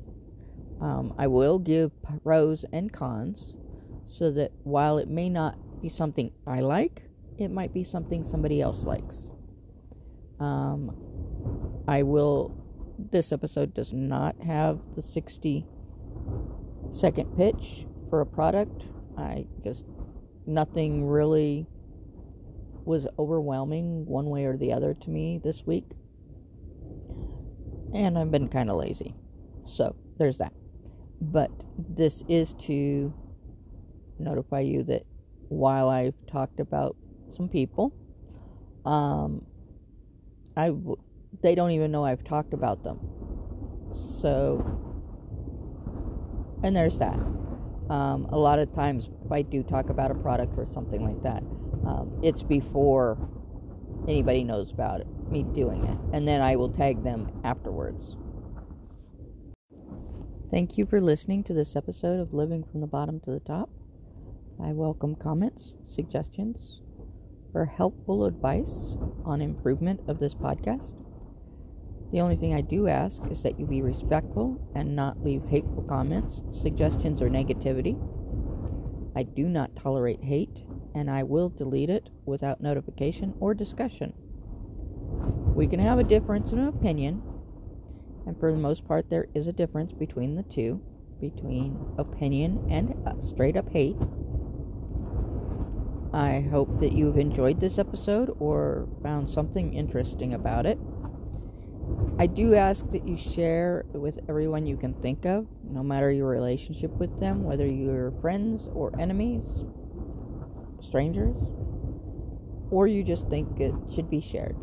Um, 0.79 1.13
I 1.17 1.27
will 1.27 1.60
give 1.60 1.91
pros 2.23 2.63
and 2.71 2.93
cons 2.93 3.58
so 4.05 4.32
that 4.32 4.51
while 4.63 4.97
it 4.97 5.10
may 5.10 5.27
not 5.27 5.58
be 5.82 5.89
something 5.89 6.32
I 6.47 6.62
like, 6.62 7.08
it 7.39 7.52
might 7.52 7.73
be 7.73 7.84
something 7.84 8.23
somebody 8.23 8.62
else 8.62 8.84
likes. 8.84 9.30
Um, 10.39 10.95
I 11.88 12.04
will, 12.04 12.56
this 13.12 13.32
episode 13.32 13.73
does 13.73 13.93
not 13.93 14.36
have 14.41 14.80
the 14.95 15.02
60 15.02 15.65
second 16.91 17.38
pitch 17.38 17.86
for 18.10 18.21
a 18.21 18.25
product. 18.25 18.88
I 19.17 19.45
just, 19.63 19.84
nothing 20.45 21.08
really 21.08 21.67
was 22.86 23.08
overwhelming 23.17 24.06
one 24.06 24.30
way 24.30 24.45
or 24.45 24.58
the 24.58 24.73
other 24.73 24.93
to 24.93 25.10
me 25.10 25.39
this 25.43 25.65
week. 25.65 25.86
And 27.93 28.17
I've 28.17 28.32
been 28.32 28.49
kind 28.49 28.69
of 28.69 28.78
lazy. 28.78 29.15
So, 29.65 29.95
there's 30.17 30.38
that. 30.39 30.54
But 31.21 31.52
this 31.78 32.23
is 32.28 32.54
to 32.65 33.13
notify 34.19 34.62
you 34.62 34.84
that 34.84 35.06
while 35.49 35.89
I've 35.89 36.13
talked 36.28 36.60
about 36.60 36.95
some 37.33 37.49
people, 37.49 37.93
um, 38.85 39.45
I 40.55 40.67
w- 40.67 40.97
they 41.41 41.55
don't 41.55 41.71
even 41.71 41.91
know 41.91 42.03
I've 42.03 42.23
talked 42.23 42.53
about 42.53 42.83
them. 42.83 42.99
So, 43.93 44.63
and 46.63 46.75
there's 46.75 46.97
that. 46.97 47.19
Um, 47.89 48.27
a 48.31 48.37
lot 48.37 48.59
of 48.59 48.73
times, 48.73 49.09
if 49.25 49.31
I 49.31 49.41
do 49.41 49.63
talk 49.63 49.89
about 49.89 50.11
a 50.11 50.15
product 50.15 50.53
or 50.57 50.65
something 50.65 51.03
like 51.03 51.21
that, 51.23 51.43
um, 51.87 52.19
it's 52.21 52.43
before 52.43 53.17
anybody 54.07 54.43
knows 54.43 54.71
about 54.71 55.01
it, 55.01 55.07
me 55.29 55.43
doing 55.43 55.83
it, 55.85 55.97
and 56.13 56.27
then 56.27 56.41
I 56.41 56.55
will 56.55 56.69
tag 56.69 57.03
them 57.03 57.31
afterwards. 57.43 58.15
Thank 60.51 60.77
you 60.77 60.85
for 60.85 60.99
listening 60.99 61.43
to 61.45 61.53
this 61.53 61.75
episode 61.75 62.19
of 62.19 62.33
Living 62.33 62.63
from 62.63 62.81
the 62.81 62.87
Bottom 62.87 63.19
to 63.21 63.31
the 63.31 63.39
Top. 63.39 63.69
I 64.61 64.71
welcome 64.71 65.15
comments, 65.15 65.75
suggestions, 65.85 66.81
or 67.53 67.65
helpful 67.65 68.25
advice 68.25 68.97
on 69.25 69.41
improvement 69.41 70.01
of 70.07 70.19
this 70.19 70.33
podcast. 70.33 70.93
The 72.12 72.21
only 72.21 72.35
thing 72.35 72.53
I 72.53 72.62
do 72.62 72.88
ask 72.88 73.21
is 73.29 73.43
that 73.43 73.59
you 73.59 73.65
be 73.65 73.81
respectful 73.81 74.59
and 74.75 74.95
not 74.95 75.23
leave 75.23 75.43
hateful 75.45 75.83
comments, 75.83 76.41
suggestions, 76.49 77.21
or 77.21 77.29
negativity. 77.29 77.97
I 79.15 79.23
do 79.23 79.47
not 79.47 79.75
tolerate 79.75 80.23
hate 80.23 80.63
and 80.95 81.09
I 81.09 81.23
will 81.23 81.49
delete 81.49 81.89
it 81.89 82.09
without 82.25 82.62
notification 82.62 83.33
or 83.39 83.53
discussion. 83.53 84.13
We 85.55 85.67
can 85.67 85.79
have 85.79 85.99
a 85.99 86.03
difference 86.03 86.51
in 86.51 86.59
opinion, 86.59 87.21
and 88.25 88.39
for 88.39 88.51
the 88.51 88.57
most 88.57 88.88
part, 88.88 89.09
there 89.09 89.27
is 89.35 89.47
a 89.47 89.53
difference 89.53 89.93
between 89.93 90.35
the 90.35 90.43
two 90.43 90.81
between 91.19 91.77
opinion 91.97 92.65
and 92.69 92.95
uh, 93.05 93.19
straight 93.19 93.57
up 93.57 93.69
hate. 93.69 93.97
I 96.13 96.47
hope 96.49 96.79
that 96.79 96.91
you've 96.91 97.17
enjoyed 97.17 97.59
this 97.59 97.77
episode 97.77 98.35
or 98.39 98.87
found 99.03 99.29
something 99.29 99.75
interesting 99.75 100.33
about 100.33 100.65
it. 100.65 100.79
I 102.17 102.25
do 102.25 102.55
ask 102.55 102.89
that 102.89 103.07
you 103.07 103.15
share 103.15 103.85
with 103.93 104.19
everyone 104.27 104.65
you 104.65 104.75
can 104.75 104.93
think 104.95 105.25
of, 105.25 105.45
no 105.63 105.83
matter 105.83 106.11
your 106.11 106.27
relationship 106.27 106.91
with 106.93 107.19
them, 107.19 107.43
whether 107.43 107.65
you're 107.65 108.11
friends 108.21 108.69
or 108.73 108.91
enemies, 108.99 109.61
strangers, 110.79 111.37
or 112.71 112.87
you 112.87 113.03
just 113.03 113.29
think 113.29 113.59
it 113.59 113.73
should 113.93 114.09
be 114.09 114.19
shared. 114.19 114.57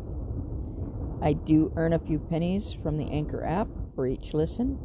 I 1.21 1.33
do 1.33 1.71
earn 1.77 1.93
a 1.93 1.99
few 1.99 2.19
pennies 2.19 2.75
from 2.83 2.97
the 2.97 3.09
Anchor 3.09 3.43
app 3.43 3.69
for 3.95 4.05
each 4.05 4.33
listen. 4.33 4.77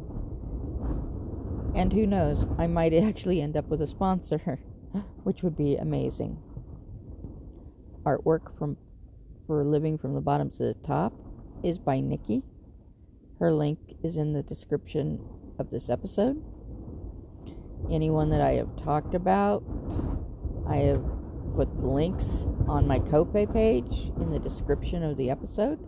And 1.75 1.91
who 1.91 2.07
knows, 2.07 2.47
I 2.57 2.67
might 2.67 2.93
actually 2.93 3.41
end 3.41 3.57
up 3.57 3.67
with 3.67 3.81
a 3.81 3.87
sponsor, 3.87 4.59
which 5.23 5.43
would 5.43 5.57
be 5.57 5.75
amazing. 5.75 6.41
Artwork 8.05 8.57
from 8.57 8.77
for 9.47 9.63
living 9.63 9.97
from 9.97 10.13
the 10.13 10.21
bottom 10.21 10.49
to 10.51 10.63
the 10.63 10.73
top 10.85 11.13
is 11.63 11.77
by 11.77 11.99
Nikki. 11.99 12.43
Her 13.39 13.51
link 13.51 13.79
is 14.03 14.17
in 14.17 14.33
the 14.33 14.43
description 14.43 15.19
of 15.59 15.69
this 15.69 15.89
episode. 15.89 16.41
Anyone 17.91 18.29
that 18.29 18.41
I 18.41 18.53
have 18.53 18.81
talked 18.81 19.15
about, 19.15 19.63
I 20.67 20.77
have 20.77 21.03
put 21.55 21.75
the 21.75 21.87
links 21.87 22.47
on 22.67 22.87
my 22.87 22.99
Ko-fi 22.99 23.45
page 23.45 24.11
in 24.19 24.31
the 24.31 24.39
description 24.39 25.03
of 25.03 25.17
the 25.17 25.29
episode. 25.29 25.79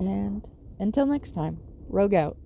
And 0.00 0.46
until 0.78 1.06
next 1.06 1.32
time, 1.32 1.58
Rogue 1.88 2.14
out. 2.14 2.36